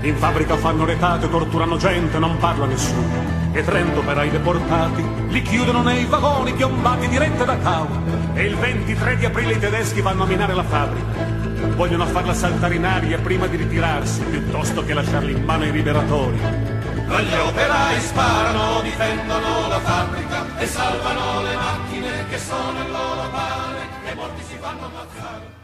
In 0.04 0.16
fabbrica 0.16 0.56
fanno 0.56 0.86
retate, 0.86 1.30
torturano 1.30 1.76
gente, 1.76 2.18
non 2.18 2.38
parla 2.38 2.66
nessuno. 2.66 3.27
E 3.58 3.64
30 3.64 3.98
operai 3.98 4.30
deportati 4.30 5.04
li 5.30 5.42
chiudono 5.42 5.82
nei 5.82 6.06
vagoni 6.06 6.54
piombati 6.54 7.08
dirette 7.08 7.44
da 7.44 7.58
Cau. 7.58 7.88
E 8.36 8.46
il 8.46 8.56
23 8.56 9.18
di 9.18 9.26
aprile 9.26 9.54
i 9.54 9.60
tedeschi 9.60 10.00
vanno 10.00 10.26
a 10.26 10.26
minare 10.28 10.54
la 10.54 10.62
fabbrica. 10.62 11.76
Vogliono 11.76 12.06
farla 12.06 12.36
saltare 12.36 12.76
in 12.76 12.86
aria 12.86 13.18
prima 13.18 13.48
di 13.48 13.58
ritirarsi, 13.58 14.22
piuttosto 14.26 14.86
che 14.86 14.94
lasciarli 14.94 15.32
in 15.32 15.44
mano 15.44 15.64
ai 15.64 15.72
liberatori. 15.72 16.38
Gli 16.38 17.34
operai 17.34 18.00
sparano, 18.00 18.82
difendono 18.82 19.68
la 19.70 19.80
fabbrica 19.80 20.60
e 20.60 20.66
salvano 20.68 21.42
le 21.42 21.56
macchine 21.56 22.28
che 22.30 22.38
sono 22.38 22.80
il 22.80 22.92
loro 22.92 23.28
pane 23.32 23.80
e 24.06 24.14
molti 24.14 24.44
si 24.44 24.56
fanno 24.60 24.86
ammazzare. 24.86 25.56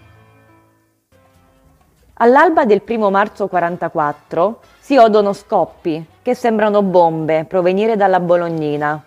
All'alba 2.13 2.65
del 2.65 2.82
primo 2.82 3.12
marzo 3.12 3.45
44 3.47 4.62
si 4.79 4.97
odono 4.97 5.34
scoppi 5.34 6.08
che 6.24 6.34
sembrano 6.34 6.82
bombe 6.82 7.44
provenire 7.44 7.98
dalla 7.98 8.22
Bolognina. 8.22 9.00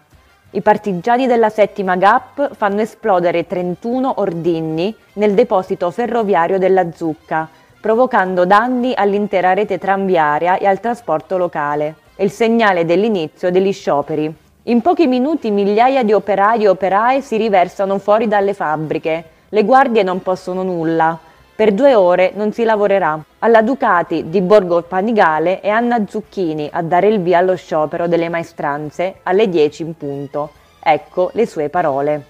I 0.51 0.61
partigiani 0.61 1.27
della 1.27 1.49
settima 1.49 1.97
GAP 1.97 2.55
fanno 2.55 2.83
esplodere 2.83 3.47
31 3.47 4.21
ordigni 4.21 4.95
nel 5.15 5.33
deposito 5.33 5.91
ferroviario 5.91 6.59
della 6.59 6.93
Zucca, 6.93 7.49
provocando 7.81 8.45
danni 8.45 8.93
all'intera 8.95 9.55
rete 9.55 9.79
tranviaria 9.79 10.59
e 10.59 10.67
al 10.67 10.79
trasporto 10.79 11.39
locale. 11.39 11.97
È 12.15 12.23
il 12.23 12.31
segnale 12.31 12.85
dell'inizio 12.85 13.51
degli 13.51 13.73
scioperi. 13.73 14.35
In 14.65 14.83
pochi 14.83 15.07
minuti 15.07 15.51
migliaia 15.51 16.03
di 16.03 16.13
operai 16.13 16.65
e 16.65 16.69
operaie 16.69 17.23
si 17.23 17.39
riversano 17.39 17.99
fuori 17.99 18.29
dalle 18.29 18.53
fabbriche. 18.53 19.25
Le 19.49 19.65
guardie 19.65 20.03
non 20.03 20.21
possono 20.23 20.63
nulla. 20.63 21.19
Per 21.57 21.73
due 21.73 21.95
ore 21.95 22.33
non 22.35 22.53
si 22.53 22.64
lavorerà. 22.64 23.19
Alla 23.38 23.62
Ducati 23.62 24.29
di 24.29 24.42
Borgo 24.42 24.83
Panigale 24.83 25.61
è 25.61 25.71
Anna 25.71 26.05
Zucchini 26.07 26.69
a 26.71 26.83
dare 26.83 27.09
il 27.09 27.23
via 27.23 27.38
allo 27.38 27.57
sciopero 27.57 28.07
delle 28.07 28.29
maestranze 28.29 29.21
alle 29.23 29.49
10 29.49 29.83
in 29.83 29.97
punto. 29.97 30.51
Ecco 30.79 31.31
le 31.33 31.47
sue 31.47 31.71
parole. 31.71 32.27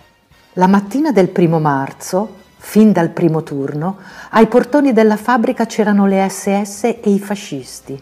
La 0.53 0.69
mattina 0.69 1.11
del 1.11 1.31
primo 1.31 1.59
marzo, 1.59 2.37
fin 2.57 2.93
dal 2.93 3.09
primo 3.09 3.43
turno, 3.43 3.97
ai 4.31 4.47
portoni 4.47 4.93
della 4.93 5.17
fabbrica 5.17 5.67
c'erano 5.67 6.07
le 6.07 6.29
SS 6.29 6.85
e 6.85 7.01
i 7.07 7.19
fascisti. 7.19 8.01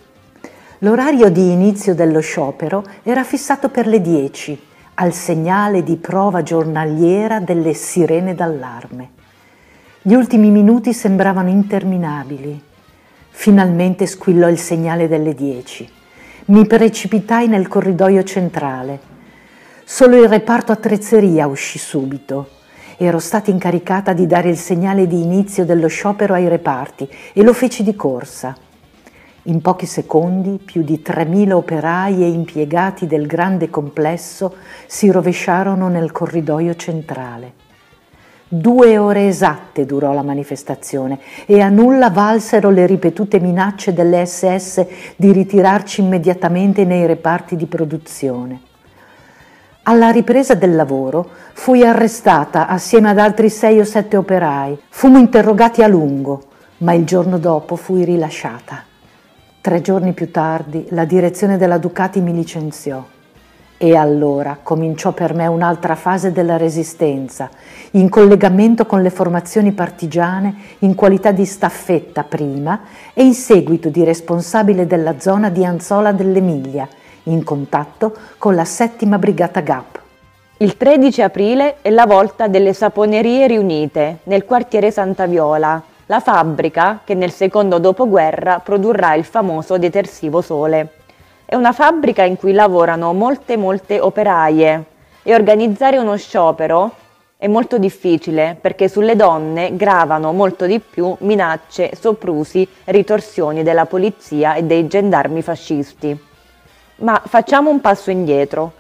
L'orario 0.80 1.30
di 1.30 1.52
inizio 1.52 1.94
dello 1.94 2.20
sciopero 2.20 2.84
era 3.02 3.24
fissato 3.24 3.70
per 3.70 3.87
le 3.87 4.02
10, 4.02 4.62
al 4.96 5.14
segnale 5.14 5.82
di 5.82 5.96
prova 5.96 6.42
giornaliera 6.42 7.40
delle 7.40 7.72
sirene 7.72 8.34
d'allarme. 8.34 9.22
Gli 10.06 10.12
ultimi 10.12 10.50
minuti 10.50 10.92
sembravano 10.92 11.48
interminabili. 11.48 12.62
Finalmente 13.30 14.04
squillò 14.04 14.50
il 14.50 14.58
segnale 14.58 15.08
delle 15.08 15.32
10. 15.32 15.88
Mi 16.48 16.66
precipitai 16.66 17.48
nel 17.48 17.68
corridoio 17.68 18.22
centrale. 18.22 19.00
Solo 19.82 20.22
il 20.22 20.28
reparto 20.28 20.72
attrezzeria 20.72 21.46
uscì 21.46 21.78
subito. 21.78 22.50
Ero 22.98 23.18
stata 23.18 23.50
incaricata 23.50 24.12
di 24.12 24.26
dare 24.26 24.50
il 24.50 24.58
segnale 24.58 25.06
di 25.06 25.22
inizio 25.22 25.64
dello 25.64 25.88
sciopero 25.88 26.34
ai 26.34 26.48
reparti 26.48 27.08
e 27.32 27.42
lo 27.42 27.54
feci 27.54 27.82
di 27.82 27.96
corsa. 27.96 28.54
In 29.44 29.62
pochi 29.62 29.86
secondi 29.86 30.60
più 30.62 30.82
di 30.82 31.00
3.000 31.02 31.52
operai 31.52 32.22
e 32.22 32.28
impiegati 32.28 33.06
del 33.06 33.26
grande 33.26 33.70
complesso 33.70 34.54
si 34.84 35.10
rovesciarono 35.10 35.88
nel 35.88 36.12
corridoio 36.12 36.74
centrale. 36.74 37.63
Due 38.56 38.98
ore 38.98 39.26
esatte 39.26 39.84
durò 39.84 40.12
la 40.12 40.22
manifestazione 40.22 41.18
e 41.44 41.60
a 41.60 41.68
nulla 41.68 42.08
valsero 42.08 42.70
le 42.70 42.86
ripetute 42.86 43.40
minacce 43.40 43.92
delle 43.92 44.24
SS 44.24 44.86
di 45.16 45.32
ritirarci 45.32 46.02
immediatamente 46.02 46.84
nei 46.84 47.04
reparti 47.04 47.56
di 47.56 47.66
produzione. 47.66 48.60
Alla 49.82 50.10
ripresa 50.10 50.54
del 50.54 50.76
lavoro 50.76 51.28
fui 51.52 51.84
arrestata 51.84 52.68
assieme 52.68 53.10
ad 53.10 53.18
altri 53.18 53.50
sei 53.50 53.80
o 53.80 53.84
sette 53.84 54.16
operai. 54.16 54.78
Fummo 54.88 55.18
interrogati 55.18 55.82
a 55.82 55.88
lungo, 55.88 56.44
ma 56.78 56.92
il 56.92 57.04
giorno 57.04 57.38
dopo 57.38 57.74
fui 57.74 58.04
rilasciata. 58.04 58.84
Tre 59.60 59.80
giorni 59.80 60.12
più 60.12 60.30
tardi 60.30 60.86
la 60.90 61.04
direzione 61.04 61.56
della 61.56 61.78
Ducati 61.78 62.20
mi 62.20 62.32
licenziò. 62.32 63.04
E 63.76 63.96
allora 63.96 64.58
cominciò 64.62 65.12
per 65.12 65.34
me 65.34 65.46
un'altra 65.46 65.96
fase 65.96 66.30
della 66.30 66.56
resistenza, 66.56 67.50
in 67.92 68.08
collegamento 68.08 68.87
con 68.87 69.02
le 69.02 69.10
formazioni 69.10 69.72
partigiane 69.72 70.54
in 70.80 70.94
qualità 70.94 71.32
di 71.32 71.44
staffetta 71.44 72.22
prima 72.22 72.80
e 73.12 73.24
in 73.24 73.34
seguito 73.34 73.88
di 73.88 74.04
responsabile 74.04 74.87
della 74.87 75.18
zona 75.18 75.50
di 75.50 75.64
Anzola 75.64 76.12
dell'Emilia, 76.12 76.88
in 77.24 77.42
contatto 77.42 78.16
con 78.38 78.54
la 78.54 78.64
settima 78.64 79.18
brigata 79.18 79.60
GAP. 79.60 80.02
Il 80.58 80.76
13 80.76 81.22
aprile 81.22 81.76
è 81.82 81.90
la 81.90 82.06
volta 82.06 82.46
delle 82.46 82.72
Saponerie 82.72 83.48
Riunite 83.48 84.18
nel 84.24 84.44
quartiere 84.44 84.92
Santa 84.92 85.26
Viola, 85.26 85.82
la 86.06 86.20
fabbrica 86.20 87.00
che 87.02 87.14
nel 87.14 87.32
secondo 87.32 87.78
dopoguerra 87.78 88.60
produrrà 88.60 89.14
il 89.14 89.24
famoso 89.24 89.78
detersivo 89.78 90.40
Sole. 90.40 91.03
È 91.46 91.54
una 91.54 91.72
fabbrica 91.72 92.24
in 92.24 92.37
cui 92.37 92.52
lavorano 92.52 93.12
molte 93.12 93.59
molte 93.59 94.00
operaie 94.00 94.85
e 95.22 95.35
organizzare 95.35 95.98
uno 95.98 96.16
sciopero 96.16 96.90
è 97.37 97.46
molto 97.48 97.76
difficile 97.76 98.57
perché 98.59 98.88
sulle 98.88 99.14
donne 99.14 99.76
gravano 99.76 100.33
molto 100.33 100.64
di 100.64 100.80
più 100.80 101.14
minacce, 101.20 101.90
soprusi, 102.00 102.66
ritorsioni 102.85 103.62
della 103.62 103.85
polizia 103.85 104.54
e 104.54 104.62
dei 104.62 104.87
gendarmi 104.87 105.42
fascisti. 105.42 106.18
Ma 106.96 107.20
facciamo 107.26 107.68
un 107.68 107.83
passo 107.83 108.11
indietro. 108.11 108.72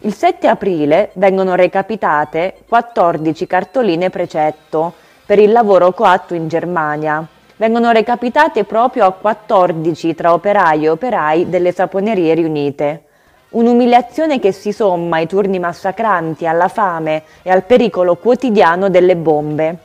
Il 0.00 0.14
7 0.14 0.48
aprile 0.48 1.10
vengono 1.14 1.54
recapitate 1.54 2.62
14 2.66 3.46
cartoline 3.46 4.08
precetto 4.08 4.94
per 5.26 5.38
il 5.38 5.52
lavoro 5.52 5.92
coatto 5.92 6.32
in 6.32 6.48
Germania 6.48 7.26
vengono 7.56 7.90
recapitate 7.90 8.64
proprio 8.64 9.06
a 9.06 9.12
14 9.12 10.14
tra 10.14 10.32
operai 10.32 10.84
e 10.84 10.88
operai 10.88 11.48
delle 11.48 11.72
saponerie 11.72 12.34
riunite. 12.34 13.02
Un'umiliazione 13.50 14.38
che 14.38 14.52
si 14.52 14.72
somma 14.72 15.16
ai 15.16 15.26
turni 15.26 15.58
massacranti, 15.58 16.46
alla 16.46 16.68
fame 16.68 17.22
e 17.42 17.50
al 17.50 17.64
pericolo 17.64 18.16
quotidiano 18.16 18.90
delle 18.90 19.16
bombe. 19.16 19.78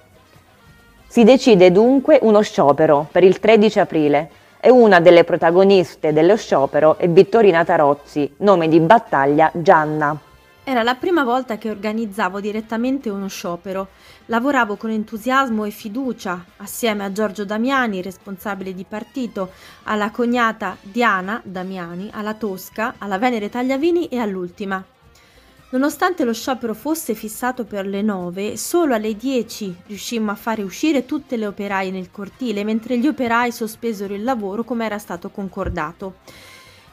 Si 1.07 1.23
decide 1.23 1.71
dunque 1.71 2.19
uno 2.21 2.41
sciopero 2.41 3.07
per 3.11 3.23
il 3.23 3.39
13 3.39 3.79
aprile 3.79 4.29
e 4.59 4.69
una 4.69 4.99
delle 4.99 5.23
protagoniste 5.23 6.13
dello 6.13 6.37
sciopero 6.37 6.97
è 6.97 7.07
Vittorina 7.09 7.63
Tarozzi, 7.63 8.33
nome 8.37 8.67
di 8.67 8.79
battaglia 8.79 9.49
Gianna. 9.53 10.30
Era 10.63 10.83
la 10.83 10.93
prima 10.93 11.23
volta 11.23 11.57
che 11.57 11.71
organizzavo 11.71 12.39
direttamente 12.39 13.09
uno 13.09 13.27
sciopero. 13.27 13.89
Lavoravo 14.27 14.75
con 14.75 14.91
entusiasmo 14.91 15.65
e 15.65 15.71
fiducia, 15.71 16.45
assieme 16.57 17.03
a 17.03 17.11
Giorgio 17.11 17.45
Damiani, 17.45 18.03
responsabile 18.03 18.71
di 18.75 18.85
partito, 18.87 19.53
alla 19.83 20.11
cognata 20.11 20.77
Diana 20.79 21.41
Damiani, 21.43 22.09
alla 22.13 22.35
Tosca, 22.35 22.93
alla 22.99 23.17
Venere 23.17 23.49
Tagliavini 23.49 24.07
e 24.07 24.19
all'ultima. 24.19 24.85
Nonostante 25.71 26.25
lo 26.25 26.33
sciopero 26.33 26.75
fosse 26.75 27.15
fissato 27.15 27.63
per 27.63 27.87
le 27.87 28.03
9, 28.03 28.55
solo 28.55 28.93
alle 28.93 29.15
10 29.15 29.83
riuscimmo 29.87 30.29
a 30.29 30.35
fare 30.35 30.61
uscire 30.61 31.05
tutte 31.05 31.37
le 31.37 31.47
operaie 31.47 31.89
nel 31.89 32.11
cortile, 32.11 32.63
mentre 32.63 32.99
gli 32.99 33.07
operai 33.07 33.51
sospesero 33.51 34.13
il 34.13 34.23
lavoro 34.23 34.63
come 34.63 34.85
era 34.85 34.99
stato 34.99 35.29
concordato. 35.29 36.15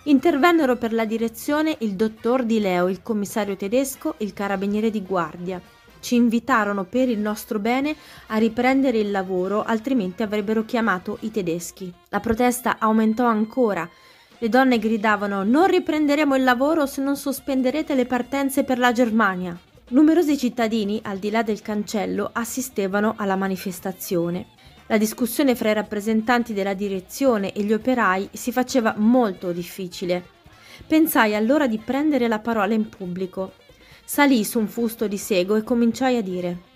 Intervennero 0.05 0.77
per 0.77 0.93
la 0.93 1.05
direzione 1.05 1.77
il 1.81 1.95
dottor 1.95 2.45
Di 2.45 2.61
Leo, 2.61 2.89
il 2.89 3.03
commissario 3.03 3.57
tedesco, 3.57 4.15
il 4.19 4.33
carabiniere 4.33 4.91
di 4.91 5.03
guardia. 5.03 5.61
Ci 6.01 6.15
invitarono 6.15 6.85
per 6.85 7.09
il 7.09 7.19
nostro 7.19 7.59
bene 7.59 7.95
a 8.29 8.37
riprendere 8.37 8.99
il 8.99 9.11
lavoro, 9.11 9.65
altrimenti 9.65 10.23
avrebbero 10.23 10.65
chiamato 10.65 11.19
i 11.21 11.31
tedeschi. 11.31 11.93
La 12.09 12.21
protesta 12.21 12.77
aumentò 12.79 13.27
ancora. 13.27 13.89
Le 14.39 14.49
donne 14.49 14.79
gridavano 14.79 15.43
non 15.43 15.67
riprenderemo 15.67 16.37
il 16.37 16.45
lavoro 16.45 16.87
se 16.87 17.03
non 17.03 17.17
sospenderete 17.17 17.95
le 17.95 18.07
partenze 18.07 18.63
per 18.63 18.79
la 18.79 18.93
Germania. 18.93 19.59
Numerosi 19.89 20.39
cittadini, 20.39 21.01
al 21.03 21.19
di 21.19 21.31
là 21.31 21.43
del 21.43 21.61
cancello, 21.61 22.31
assistevano 22.33 23.15
alla 23.17 23.37
manifestazione. 23.37 24.47
La 24.89 24.97
discussione 24.97 25.55
fra 25.55 25.71
i 25.71 25.75
rappresentanti 25.75 26.55
della 26.55 26.73
direzione 26.73 27.53
e 27.53 27.63
gli 27.63 27.75
operai 27.75 28.31
si 28.33 28.53
faceva 28.53 28.95
molto 28.97 29.53
difficile. 29.53 30.25
Pensai 30.87 31.35
allora 31.35 31.67
di 31.67 31.79
prendere 31.79 32.27
la 32.27 32.39
parola 32.39 32.73
in 32.73 32.89
pubblico. 32.89 33.53
Salì 34.03 34.45
su 34.45 34.59
un 34.59 34.67
fusto 34.67 35.07
di 35.07 35.19
sego 35.19 35.57
e 35.57 35.63
cominciai 35.63 36.17
a 36.17 36.23
dire 36.23 36.69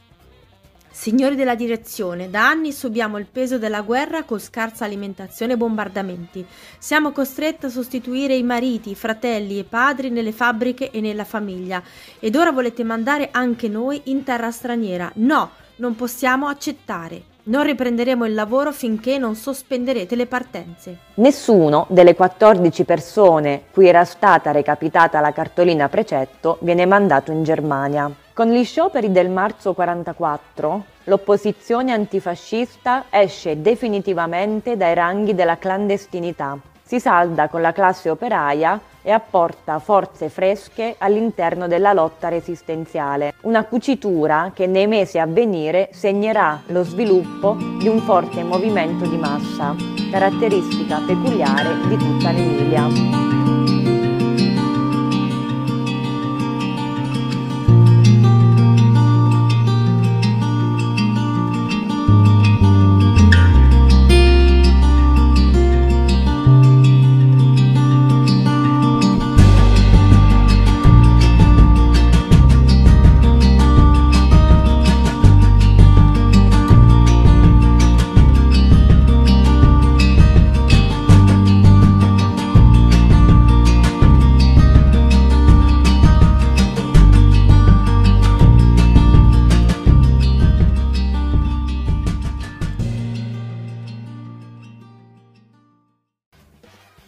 Signori 0.90 1.36
della 1.36 1.54
direzione, 1.54 2.28
da 2.28 2.46
anni 2.46 2.70
subiamo 2.70 3.16
il 3.16 3.24
peso 3.24 3.56
della 3.56 3.80
guerra 3.80 4.24
con 4.24 4.38
scarsa 4.38 4.84
alimentazione 4.84 5.54
e 5.54 5.56
bombardamenti. 5.56 6.44
Siamo 6.78 7.12
costretti 7.12 7.64
a 7.64 7.70
sostituire 7.70 8.34
i 8.34 8.42
mariti, 8.42 8.94
fratelli 8.94 9.58
e 9.58 9.64
padri 9.64 10.10
nelle 10.10 10.32
fabbriche 10.32 10.90
e 10.90 11.00
nella 11.00 11.24
famiglia. 11.24 11.82
Ed 12.20 12.36
ora 12.36 12.52
volete 12.52 12.84
mandare 12.84 13.30
anche 13.32 13.68
noi 13.68 14.02
in 14.04 14.22
terra 14.22 14.50
straniera. 14.50 15.10
No, 15.14 15.52
non 15.76 15.94
possiamo 15.94 16.46
accettare. 16.46 17.31
Non 17.44 17.64
riprenderemo 17.64 18.24
il 18.24 18.34
lavoro 18.34 18.70
finché 18.70 19.18
non 19.18 19.34
sospenderete 19.34 20.14
le 20.14 20.26
partenze. 20.26 20.96
Nessuno 21.14 21.86
delle 21.88 22.14
14 22.14 22.84
persone 22.84 23.62
cui 23.72 23.88
era 23.88 24.04
stata 24.04 24.52
recapitata 24.52 25.18
la 25.18 25.32
cartolina 25.32 25.88
precetto 25.88 26.58
viene 26.60 26.86
mandato 26.86 27.32
in 27.32 27.42
Germania. 27.42 28.08
Con 28.32 28.48
gli 28.48 28.64
scioperi 28.64 29.10
del 29.10 29.28
marzo 29.28 29.74
44, 29.74 30.84
l'opposizione 31.04 31.90
antifascista 31.90 33.06
esce 33.10 33.60
definitivamente 33.60 34.76
dai 34.76 34.94
ranghi 34.94 35.34
della 35.34 35.58
clandestinità 35.58 36.58
si 36.92 37.00
salda 37.00 37.48
con 37.48 37.62
la 37.62 37.72
classe 37.72 38.10
operaia 38.10 38.78
e 39.02 39.10
apporta 39.10 39.78
forze 39.78 40.28
fresche 40.28 40.94
all'interno 40.98 41.66
della 41.66 41.92
lotta 41.92 42.28
resistenziale, 42.28 43.34
una 43.42 43.64
cucitura 43.64 44.52
che 44.54 44.66
nei 44.66 44.86
mesi 44.86 45.18
a 45.18 45.26
venire 45.26 45.88
segnerà 45.92 46.62
lo 46.66 46.84
sviluppo 46.84 47.56
di 47.78 47.88
un 47.88 48.00
forte 48.00 48.42
movimento 48.42 49.06
di 49.06 49.16
massa, 49.16 49.74
caratteristica 50.10 51.00
peculiare 51.06 51.88
di 51.88 51.96
tutta 51.96 52.30
l'Emilia. 52.30 53.31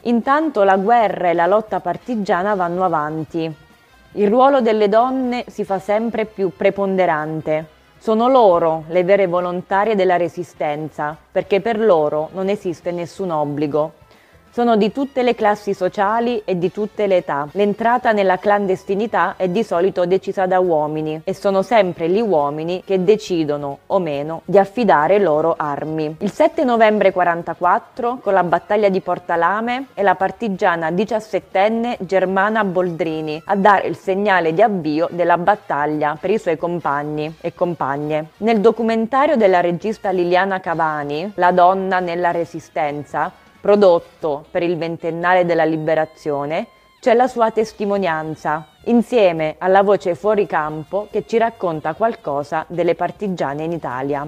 Intanto 0.07 0.65
la 0.65 0.77
guerra 0.77 1.31
e 1.31 1.33
la 1.33 1.47
lotta 1.47 1.81
partigiana 1.81 2.55
vanno 2.55 2.85
avanti. 2.85 3.51
Il 4.13 4.29
ruolo 4.29 4.61
delle 4.61 4.91
donne 4.91 5.45
si 5.49 5.65
fa 5.65 5.79
sempre 5.79 6.27
più 6.27 6.53
preponderante. 6.55 7.67
Sono 7.97 8.29
loro 8.29 8.85
le 8.89 9.03
vere 9.03 9.27
volontarie 9.27 9.95
della 9.95 10.17
resistenza, 10.17 11.17
perché 11.33 11.63
per 11.63 11.79
loro 11.79 12.29
non 12.35 12.51
esiste 12.51 12.91
nessun 12.91 13.31
obbligo. 13.31 13.93
Sono 14.55 14.77
di 14.77 14.93
tutte 14.93 15.25
le 15.25 15.35
classi 15.35 15.75
sociali 15.75 16.41
e 16.45 16.57
di 16.57 16.71
tutte 16.71 17.09
le 17.09 17.17
età. 17.17 17.49
L'entrata 17.55 18.13
nella 18.13 18.39
clandestinità 18.39 19.35
è 19.37 19.49
di 19.49 19.65
solito 19.65 20.07
decisa 20.07 20.47
da 20.47 20.61
uomini 20.61 21.23
e 21.25 21.35
sono 21.35 21.63
sempre 21.63 22.09
gli 22.09 22.21
uomini 22.21 22.81
che 22.87 23.03
decidono 23.03 23.79
o 23.87 23.99
meno 23.99 24.43
di 24.45 24.57
affidare 24.57 25.19
loro 25.19 25.57
armi. 25.59 26.15
Il 26.21 26.31
7 26.31 26.63
novembre 26.63 27.11
44, 27.11 28.19
con 28.23 28.33
la 28.33 28.45
battaglia 28.45 28.89
di 28.91 29.01
Portalame, 29.01 29.87
è 29.93 30.03
la 30.03 30.15
partigiana 30.15 30.93
diciassettenne 30.93 31.97
Germana 32.03 32.63
Boldrini 32.63 33.43
a 33.47 33.57
dare 33.57 33.89
il 33.89 33.97
segnale 33.97 34.55
di 34.55 34.63
avvio 34.63 35.09
della 35.11 35.37
battaglia 35.37 36.17
per 36.21 36.31
i 36.31 36.39
suoi 36.39 36.57
compagni 36.57 37.39
e 37.41 37.55
compagne. 37.55 38.27
Nel 38.37 38.61
documentario 38.61 39.35
della 39.35 39.61
regista 39.61 40.11
Liliana 40.11 40.61
Cavani, 40.61 41.33
La 41.35 41.51
donna 41.51 41.99
nella 41.99 42.31
resistenza, 42.31 43.33
prodotto 43.65 44.45
per 44.51 44.63
il 44.63 44.77
ventennale 44.77 45.47
della 45.47 45.65
liberazione, 45.65 46.69
c'è 47.01 47.15
la 47.15 47.27
sua 47.27 47.51
testimonianza, 47.51 48.69
insieme 48.93 49.57
alla 49.57 49.81
voce 49.81 50.15
fuori 50.15 50.45
campo 50.45 51.09
che 51.11 51.25
ci 51.27 51.39
racconta 51.39 51.95
qualcosa 51.95 52.67
delle 52.69 52.95
partigiane 52.95 53.65
in 53.65 53.73
Italia. 53.73 54.21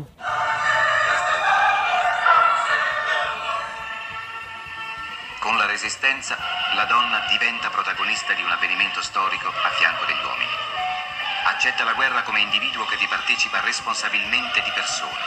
Con 5.39 5.57
la 5.59 5.67
resistenza 5.67 6.39
la 6.75 6.87
donna 6.87 7.21
diventa 7.29 7.69
protagonista 7.69 8.33
di 8.33 8.41
un 8.41 8.49
avvenimento 8.49 9.03
storico 9.03 9.49
a 9.49 9.69
fianco 9.77 10.07
degli 10.07 10.25
uomini. 10.25 10.57
Accetta 11.45 11.85
la 11.85 11.93
guerra 11.93 12.23
come 12.23 12.41
individuo 12.41 12.87
che 12.87 12.97
vi 12.97 13.07
partecipa 13.07 13.61
responsabilmente 13.61 14.63
di 14.65 14.73
persona. 14.73 15.21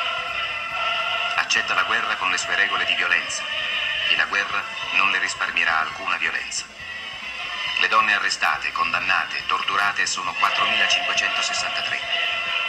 Accetta 1.35 1.75
la 1.75 1.83
guerra 1.83 2.15
con 2.17 2.31
le 2.31 2.37
sue 2.37 2.55
regole 2.55 2.85
di 2.85 2.95
violenza, 2.95 3.43
guerra 4.49 4.65
non 4.93 5.11
le 5.11 5.19
risparmierà 5.19 5.79
alcuna 5.79 6.17
violenza. 6.17 6.65
Le 7.79 7.87
donne 7.87 8.15
arrestate, 8.15 8.71
condannate, 8.71 9.45
torturate 9.45 10.05
sono 10.05 10.31
4.563. 10.31 11.99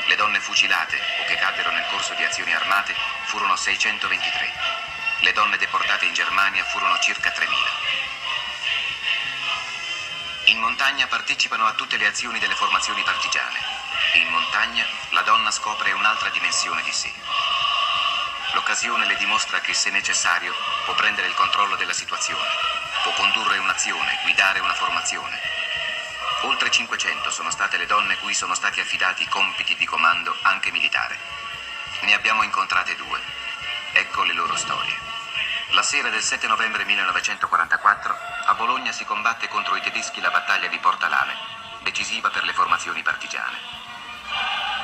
Le 0.06 0.16
donne 0.16 0.40
fucilate 0.40 1.00
o 1.20 1.24
che 1.24 1.36
caddero 1.36 1.70
nel 1.70 1.86
corso 1.90 2.14
di 2.14 2.22
azioni 2.22 2.54
armate 2.54 2.94
furono 3.24 3.56
623. 3.56 4.52
Le 5.20 5.32
donne 5.32 5.56
deportate 5.56 6.04
in 6.04 6.12
Germania 6.12 6.64
furono 6.64 6.98
circa 6.98 7.30
3.000. 7.30 7.48
In 10.50 10.58
montagna 10.58 11.06
partecipano 11.06 11.66
a 11.66 11.72
tutte 11.72 11.96
le 11.96 12.06
azioni 12.06 12.38
delle 12.38 12.54
formazioni 12.54 13.02
partigiane. 13.02 13.58
In 14.14 14.28
montagna 14.28 14.86
la 15.10 15.22
donna 15.22 15.50
scopre 15.50 15.92
un'altra 15.92 16.28
dimensione 16.30 16.82
di 16.82 16.92
sé. 16.92 17.12
L'occasione 18.70 19.06
le 19.06 19.16
dimostra 19.16 19.58
che, 19.58 19.74
se 19.74 19.90
necessario, 19.90 20.54
può 20.84 20.94
prendere 20.94 21.26
il 21.26 21.34
controllo 21.34 21.74
della 21.74 21.92
situazione, 21.92 22.46
può 23.02 23.12
condurre 23.14 23.58
un'azione, 23.58 24.20
guidare 24.22 24.60
una 24.60 24.74
formazione. 24.74 25.40
Oltre 26.42 26.70
500 26.70 27.30
sono 27.30 27.50
state 27.50 27.78
le 27.78 27.86
donne 27.86 28.16
cui 28.18 28.32
sono 28.32 28.54
stati 28.54 28.78
affidati 28.78 29.26
compiti 29.26 29.74
di 29.74 29.84
comando 29.84 30.36
anche 30.42 30.70
militare. 30.70 31.18
Ne 32.02 32.14
abbiamo 32.14 32.44
incontrate 32.44 32.94
due. 32.94 33.20
Ecco 33.90 34.22
le 34.22 34.34
loro 34.34 34.54
storie. 34.54 34.96
La 35.70 35.82
sera 35.82 36.08
del 36.08 36.22
7 36.22 36.46
novembre 36.46 36.84
1944 36.84 38.16
a 38.44 38.54
Bologna 38.54 38.92
si 38.92 39.04
combatte 39.04 39.48
contro 39.48 39.74
i 39.74 39.80
tedeschi 39.80 40.20
la 40.20 40.30
battaglia 40.30 40.68
di 40.68 40.78
Portalame, 40.78 41.34
decisiva 41.80 42.30
per 42.30 42.44
le 42.44 42.52
formazioni 42.52 43.02
partigiane. 43.02 43.89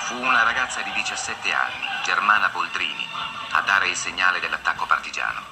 Fu 0.07 0.15
una 0.23 0.45
ragazza 0.45 0.83
di 0.83 0.93
17 0.93 1.53
anni, 1.53 1.85
Germana 2.05 2.49
Poldrini, 2.51 3.09
a 3.51 3.61
dare 3.63 3.89
il 3.89 3.97
segnale 3.97 4.39
dell'attacco 4.39 4.87
partigiano. 4.87 5.43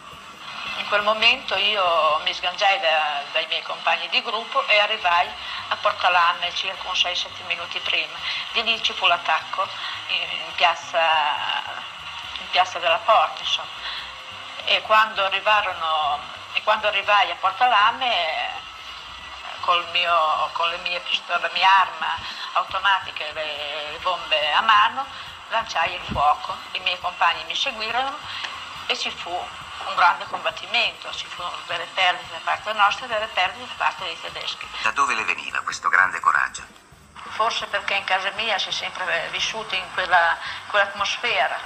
In 0.76 0.86
quel 0.86 1.02
momento 1.02 1.56
io 1.56 2.20
mi 2.22 2.32
sgangiai 2.32 2.78
da, 2.78 3.22
dai 3.32 3.48
miei 3.48 3.62
compagni 3.62 4.08
di 4.10 4.22
gruppo 4.22 4.64
e 4.68 4.78
arrivai 4.78 5.28
a 5.70 5.76
Porcalanne 5.76 6.54
circa 6.54 6.86
un 6.86 6.94
6-7 6.94 7.44
minuti 7.48 7.80
prima. 7.80 8.16
Di 8.52 8.62
lì 8.62 8.80
ci 8.80 8.92
fu 8.92 9.06
l'attacco 9.06 9.66
in, 10.06 10.54
piazza, 10.54 11.00
in 12.38 12.50
piazza, 12.50 12.78
della 12.78 13.00
Porta, 13.04 13.40
insomma. 13.40 13.68
E 14.66 14.82
quando, 14.82 15.28
e 15.32 16.62
quando 16.62 16.86
arrivai 16.86 17.28
a 17.28 17.36
Portalame 17.40 18.62
mio, 19.92 20.50
con 20.52 20.68
le 20.68 20.78
mie 20.78 21.00
pistole, 21.00 21.40
la 21.40 21.50
mia 21.52 21.68
arma 21.80 22.16
automatica 22.52 23.24
e 23.24 23.32
le, 23.32 23.98
bombe 24.02 24.52
a 24.52 24.60
mano, 24.60 25.06
lanciai 25.48 25.94
il 25.94 26.00
fuoco. 26.10 26.56
I 26.72 26.80
miei 26.80 26.98
compagni 27.00 27.44
mi 27.44 27.54
seguirono 27.54 28.16
e 28.86 28.96
ci 28.96 29.10
fu 29.10 29.30
un 29.30 29.94
grande 29.94 30.24
combattimento, 30.26 31.12
ci 31.12 31.26
furono 31.26 31.56
delle 31.66 31.86
perdite 31.94 32.32
da 32.32 32.40
parte 32.44 32.72
nostra 32.72 33.06
e 33.06 33.08
delle 33.08 33.28
perdite 33.28 33.66
da 33.66 33.84
parte 33.84 34.04
dei 34.04 34.20
tedeschi. 34.20 34.66
Da 34.82 34.90
dove 34.92 35.14
le 35.14 35.24
veniva 35.24 35.60
questo 35.60 35.88
grande 35.88 36.20
coraggio? 36.20 36.62
Forse 37.30 37.66
perché 37.66 37.94
in 37.94 38.04
casa 38.04 38.30
mia 38.32 38.58
si 38.58 38.68
è 38.68 38.72
sempre 38.72 39.28
vissuto 39.32 39.74
in 39.74 39.84
quella, 39.94 40.36
quell'atmosfera, 40.68 41.58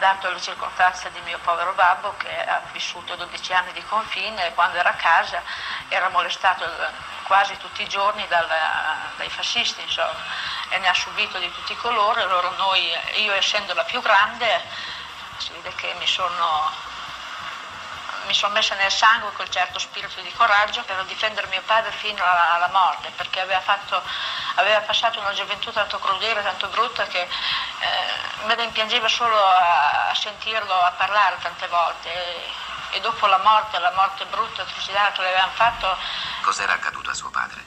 dato 0.00 0.30
le 0.30 0.40
circostanze 0.40 1.12
di 1.12 1.20
mio 1.20 1.38
povero 1.44 1.72
babbo 1.74 2.16
che 2.16 2.44
ha 2.44 2.62
vissuto 2.72 3.14
12 3.14 3.52
anni 3.52 3.72
di 3.72 3.84
confine 3.84 4.46
e 4.46 4.54
quando 4.54 4.78
era 4.78 4.88
a 4.88 4.94
casa 4.94 5.40
era 5.88 6.08
molestato 6.08 6.64
quasi 7.24 7.56
tutti 7.58 7.82
i 7.82 7.88
giorni 7.88 8.26
dal, 8.26 8.48
dai 9.16 9.28
fascisti, 9.28 9.82
insomma, 9.82 10.16
e 10.70 10.78
ne 10.78 10.88
ha 10.88 10.94
subito 10.94 11.38
di 11.38 11.52
tutti 11.52 11.72
i 11.72 11.76
colori. 11.76 12.22
Allora 12.22 12.48
noi, 12.56 12.90
io 13.16 13.32
essendo 13.34 13.74
la 13.74 13.84
più 13.84 14.00
grande, 14.00 14.64
si 15.36 15.52
vede 15.52 15.72
che 15.74 15.94
mi 15.98 16.06
sono 16.06 16.88
mi 18.30 18.36
sono 18.36 18.54
messa 18.54 18.76
nel 18.76 18.92
sangue 18.92 19.32
quel 19.34 19.50
certo 19.50 19.80
spirito 19.80 20.20
di 20.20 20.32
coraggio 20.34 20.84
per 20.84 21.04
difendere 21.06 21.48
mio 21.48 21.62
padre 21.66 21.90
fino 21.90 22.22
alla, 22.22 22.54
alla 22.54 22.68
morte, 22.68 23.10
perché 23.16 23.40
aveva, 23.40 23.58
fatto, 23.58 24.00
aveva, 24.54 24.78
passato 24.82 25.18
una 25.18 25.32
gioventù 25.32 25.72
tanto 25.72 25.98
crudele, 25.98 26.40
tanto 26.40 26.68
brutta 26.68 27.06
che 27.06 27.22
eh, 27.22 28.46
me 28.46 28.54
ne 28.54 28.62
impiangeva 28.62 29.08
solo 29.08 29.34
a, 29.34 30.10
a, 30.10 30.14
sentirlo, 30.14 30.72
a 30.72 30.92
parlare 30.96 31.38
tante 31.42 31.66
volte. 31.66 32.08
E, 32.08 32.96
e, 32.96 33.00
dopo 33.00 33.26
la 33.26 33.38
morte, 33.38 33.80
la 33.80 33.92
morte 33.96 34.24
brutta, 34.26 34.62
trucidata 34.62 35.10
che 35.10 35.22
le 35.22 35.28
avevano 35.30 35.52
fatto... 35.52 35.96
Cos'era 36.42 36.74
accaduto 36.74 37.10
a 37.10 37.14
suo 37.14 37.30
padre? 37.30 37.64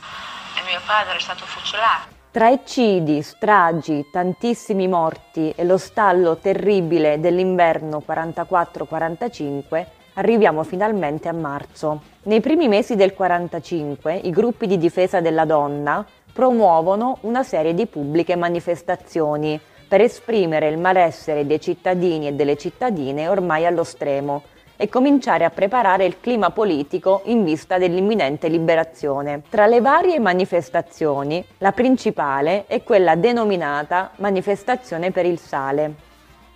E 0.56 0.62
mio 0.62 0.80
padre 0.86 1.18
è 1.18 1.20
stato 1.20 1.46
fucilato. 1.46 2.08
Tra 2.32 2.50
eccidi, 2.50 3.22
stragi, 3.22 4.10
tantissimi 4.10 4.88
morti 4.88 5.52
e 5.52 5.66
lo 5.66 5.78
stallo 5.78 6.38
terribile 6.38 7.20
dell'inverno 7.20 8.02
44-45, 8.08 10.03
arriviamo 10.14 10.64
finalmente 10.64 11.28
a 11.28 11.34
marzo. 11.34 12.02
Nei 12.24 12.42
primi 12.42 12.68
mesi 12.68 12.96
del 12.96 13.14
45 13.14 14.16
i 14.16 14.30
gruppi 14.30 14.68
di 14.68 14.78
difesa 14.78 15.22
della 15.22 15.46
donna 15.46 16.06
promuovono 16.32 17.18
una 17.22 17.44
serie 17.44 17.74
di 17.74 17.86
pubbliche 17.86 18.36
manifestazioni 18.36 19.60
per 19.88 20.02
esprimere 20.02 20.70
il 20.70 20.78
malessere 20.78 21.46
dei 21.46 21.62
cittadini 21.62 22.28
e 22.28 22.34
delle 22.34 22.58
cittadine 22.58 23.28
ormai 23.28 23.66
allo 23.66 23.84
stremo 23.84 24.42
e 24.76 24.90
cominciare 24.90 25.46
a 25.46 25.52
preparare 25.52 26.06
il 26.06 26.20
clima 26.20 26.50
politico 26.50 27.22
in 27.26 27.44
vista 27.44 27.78
dell'imminente 27.78 28.48
liberazione. 28.48 29.44
Tra 29.48 29.68
le 29.68 29.82
varie 29.82 30.20
manifestazioni, 30.20 31.46
la 31.60 31.72
principale 31.72 32.66
è 32.66 32.82
quella 32.84 33.16
denominata 33.16 34.12
Manifestazione 34.16 35.12
per 35.12 35.26
il 35.26 35.40
Sale 35.40 36.12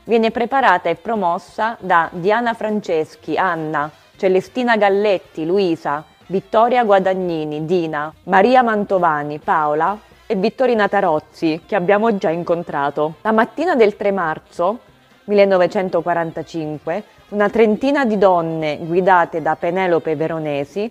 viene 0.08 0.32
preparata 0.32 0.90
e 0.90 0.96
promossa 0.96 1.76
da 1.80 2.10
Diana 2.12 2.54
Franceschi, 2.54 3.38
Anna, 3.38 3.92
Celestina 4.16 4.78
Galletti, 4.78 5.46
Luisa, 5.46 6.04
Vittoria 6.28 6.86
Guadagnini, 6.86 7.66
Dina, 7.66 8.12
Maria 8.24 8.64
Mantovani, 8.64 9.40
Paola 9.40 10.00
e 10.26 10.36
Vittorina 10.36 10.88
Tarozzi, 10.88 11.64
che 11.66 11.76
abbiamo 11.76 12.16
già 12.18 12.30
incontrato. 12.30 13.16
La 13.22 13.34
mattina 13.34 13.76
del 13.76 13.98
3 13.98 14.12
marzo 14.12 14.80
1945, 15.26 17.04
una 17.30 17.50
trentina 17.50 18.06
di 18.06 18.18
donne 18.18 18.78
guidate 18.80 19.42
da 19.42 19.58
Penelope 19.58 20.16
Veronesi 20.16 20.90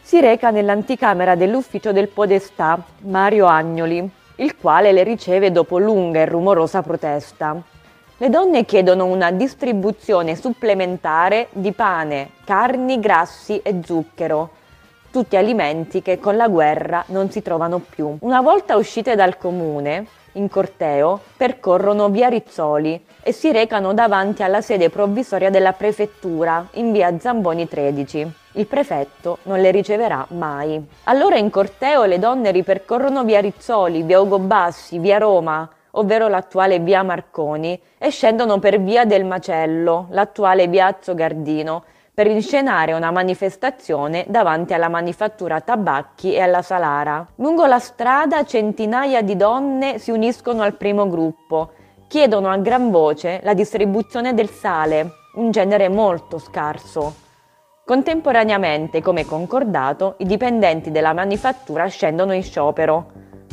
si 0.00 0.20
reca 0.20 0.48
nell'anticamera 0.48 1.34
dell'ufficio 1.34 1.92
del 1.92 2.08
podestà 2.08 2.82
Mario 3.00 3.44
Agnoli, 3.44 4.10
il 4.36 4.56
quale 4.56 4.90
le 4.92 5.02
riceve 5.02 5.52
dopo 5.52 5.78
lunga 5.78 6.20
e 6.20 6.24
rumorosa 6.24 6.80
protesta. 6.80 7.76
Le 8.20 8.30
donne 8.30 8.64
chiedono 8.64 9.04
una 9.04 9.30
distribuzione 9.30 10.34
supplementare 10.34 11.46
di 11.52 11.70
pane, 11.70 12.30
carni, 12.44 12.98
grassi 12.98 13.60
e 13.62 13.78
zucchero, 13.84 14.50
tutti 15.12 15.36
alimenti 15.36 16.02
che 16.02 16.18
con 16.18 16.36
la 16.36 16.48
guerra 16.48 17.04
non 17.10 17.30
si 17.30 17.42
trovano 17.42 17.78
più. 17.78 18.16
Una 18.22 18.40
volta 18.40 18.74
uscite 18.74 19.14
dal 19.14 19.38
comune, 19.38 20.06
in 20.32 20.48
corteo, 20.48 21.20
percorrono 21.36 22.08
via 22.08 22.26
Rizzoli 22.26 23.00
e 23.22 23.30
si 23.30 23.52
recano 23.52 23.94
davanti 23.94 24.42
alla 24.42 24.62
sede 24.62 24.90
provvisoria 24.90 25.48
della 25.50 25.72
prefettura 25.72 26.66
in 26.72 26.90
via 26.90 27.16
Zamboni 27.20 27.68
13. 27.68 28.32
Il 28.54 28.66
prefetto 28.66 29.38
non 29.44 29.60
le 29.60 29.70
riceverà 29.70 30.26
mai. 30.30 30.84
Allora 31.04 31.36
in 31.36 31.50
corteo 31.50 32.02
le 32.02 32.18
donne 32.18 32.50
ripercorrono 32.50 33.22
via 33.22 33.38
Rizzoli, 33.38 34.02
via 34.02 34.20
Ugo 34.20 34.40
Bassi, 34.40 34.98
via 34.98 35.18
Roma, 35.18 35.70
ovvero 35.98 36.28
l'attuale 36.28 36.78
via 36.78 37.02
Marconi, 37.02 37.80
e 37.98 38.10
scendono 38.10 38.58
per 38.58 38.80
via 38.80 39.04
del 39.04 39.24
Macello, 39.24 40.06
l'attuale 40.10 40.68
piazzo 40.68 41.14
Gardino, 41.14 41.84
per 42.14 42.26
inscenare 42.26 42.94
una 42.94 43.12
manifestazione 43.12 44.24
davanti 44.26 44.74
alla 44.74 44.88
manifattura 44.88 45.60
tabacchi 45.60 46.34
e 46.34 46.40
alla 46.40 46.62
Salara. 46.62 47.24
Lungo 47.36 47.64
la 47.66 47.78
strada 47.78 48.44
centinaia 48.44 49.22
di 49.22 49.36
donne 49.36 49.98
si 49.98 50.10
uniscono 50.10 50.62
al 50.62 50.74
primo 50.74 51.08
gruppo, 51.08 51.70
chiedono 52.08 52.48
a 52.48 52.56
gran 52.56 52.90
voce 52.90 53.38
la 53.44 53.54
distribuzione 53.54 54.34
del 54.34 54.48
sale, 54.48 55.12
un 55.34 55.52
genere 55.52 55.88
molto 55.88 56.38
scarso. 56.38 57.14
Contemporaneamente, 57.84 59.00
come 59.00 59.24
concordato, 59.24 60.16
i 60.18 60.24
dipendenti 60.24 60.90
della 60.90 61.12
manifattura 61.12 61.86
scendono 61.86 62.34
in 62.34 62.42
sciopero. 62.42 63.12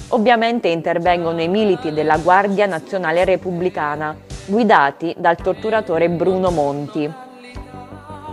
Ovviamente 0.10 0.68
intervengono 0.68 1.42
i 1.42 1.48
militi 1.48 1.92
della 1.92 2.18
Guardia 2.18 2.66
Nazionale 2.66 3.26
Repubblicana, 3.26 4.16
guidati 4.46 5.16
dal 5.18 5.36
torturatore 5.36 6.10
Bruno 6.10 6.52
Monti. 6.52 7.12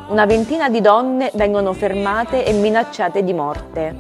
Una 0.09 0.27
ventina 0.27 0.69
di 0.69 0.81
donne 0.81 1.31
vengono 1.35 1.73
fermate 1.73 2.45
e 2.45 2.53
minacciate 2.53 3.25
di 3.25 3.33
morte. 3.33 3.95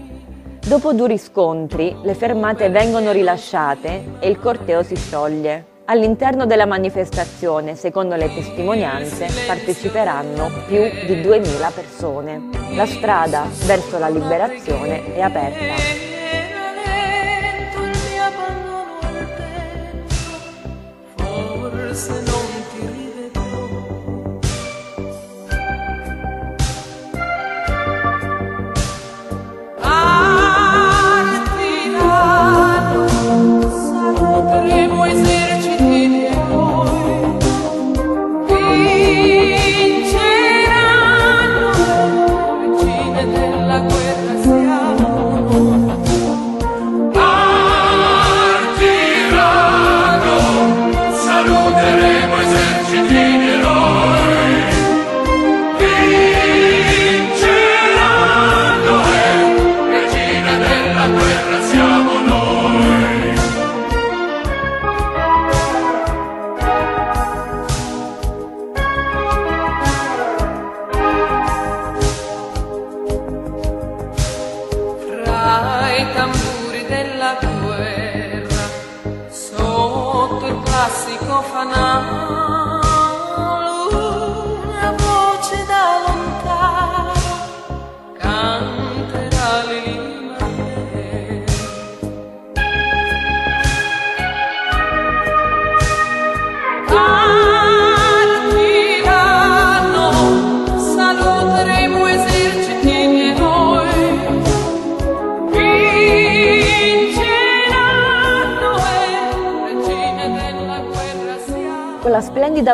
Dopo 0.64 0.92
duri 0.92 1.16
scontri, 1.16 1.96
le 2.02 2.14
fermate 2.14 2.68
vengono 2.68 3.10
rilasciate 3.10 4.18
e 4.20 4.28
il 4.28 4.38
corteo 4.38 4.82
si 4.82 4.94
scioglie. 4.94 5.66
All'interno 5.86 6.46
della 6.46 6.66
manifestazione, 6.66 7.74
secondo 7.74 8.14
le 8.14 8.32
testimonianze, 8.32 9.26
parteciperanno 9.46 10.50
più 10.66 10.82
di 11.06 11.20
2000 11.20 11.70
persone. 11.74 12.48
La 12.74 12.86
strada 12.86 13.46
verso 13.66 13.98
la 13.98 14.08
liberazione 14.08 15.14
è 15.14 15.20
aperta. 15.20 16.11
Forse 21.92 22.08
non 22.22 22.51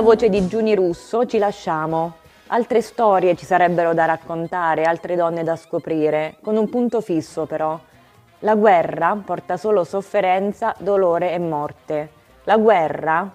voce 0.09 0.31
di 0.31 0.47
Giuni 0.49 0.75
Russo 0.75 1.27
ci 1.27 1.37
lasciamo. 1.37 2.15
Altre 2.47 2.81
storie 2.81 3.37
ci 3.37 3.45
sarebbero 3.45 3.93
da 3.93 4.07
raccontare, 4.07 4.85
altre 4.85 5.17
donne 5.17 5.45
da 5.45 5.55
scoprire, 5.55 6.37
con 6.41 6.57
un 6.57 6.67
punto 6.71 7.03
fisso 7.03 7.45
però. 7.45 7.79
La 8.39 8.55
guerra 8.55 9.21
porta 9.23 9.59
solo 9.59 9.85
sofferenza, 9.85 10.75
dolore 10.79 11.33
e 11.33 11.39
morte. 11.39 12.09
La 12.45 12.57
guerra, 12.57 13.31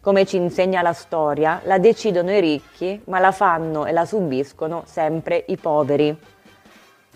come 0.00 0.24
ci 0.24 0.38
insegna 0.38 0.80
la 0.80 0.94
storia, 0.94 1.60
la 1.64 1.76
decidono 1.76 2.32
i 2.32 2.40
ricchi, 2.40 2.98
ma 3.04 3.18
la 3.18 3.30
fanno 3.30 3.84
e 3.84 3.92
la 3.92 4.06
subiscono 4.06 4.84
sempre 4.86 5.44
i 5.48 5.58
poveri. 5.58 6.18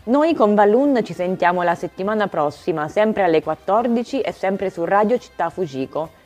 Noi 0.05 0.35
con 0.35 0.55
Balloon 0.55 1.03
ci 1.03 1.15
sentiamo 1.15 1.63
la 1.63 1.75
settimana 1.75 2.29
prossima, 2.29 2.89
sempre 2.89 3.23
alle 3.23 3.43
14 3.43 4.21
e 4.21 4.31
sempre 4.33 4.69
su 4.69 4.85
Radio 4.85 5.17
Città 5.17 5.49
Fujiko. 5.49 6.23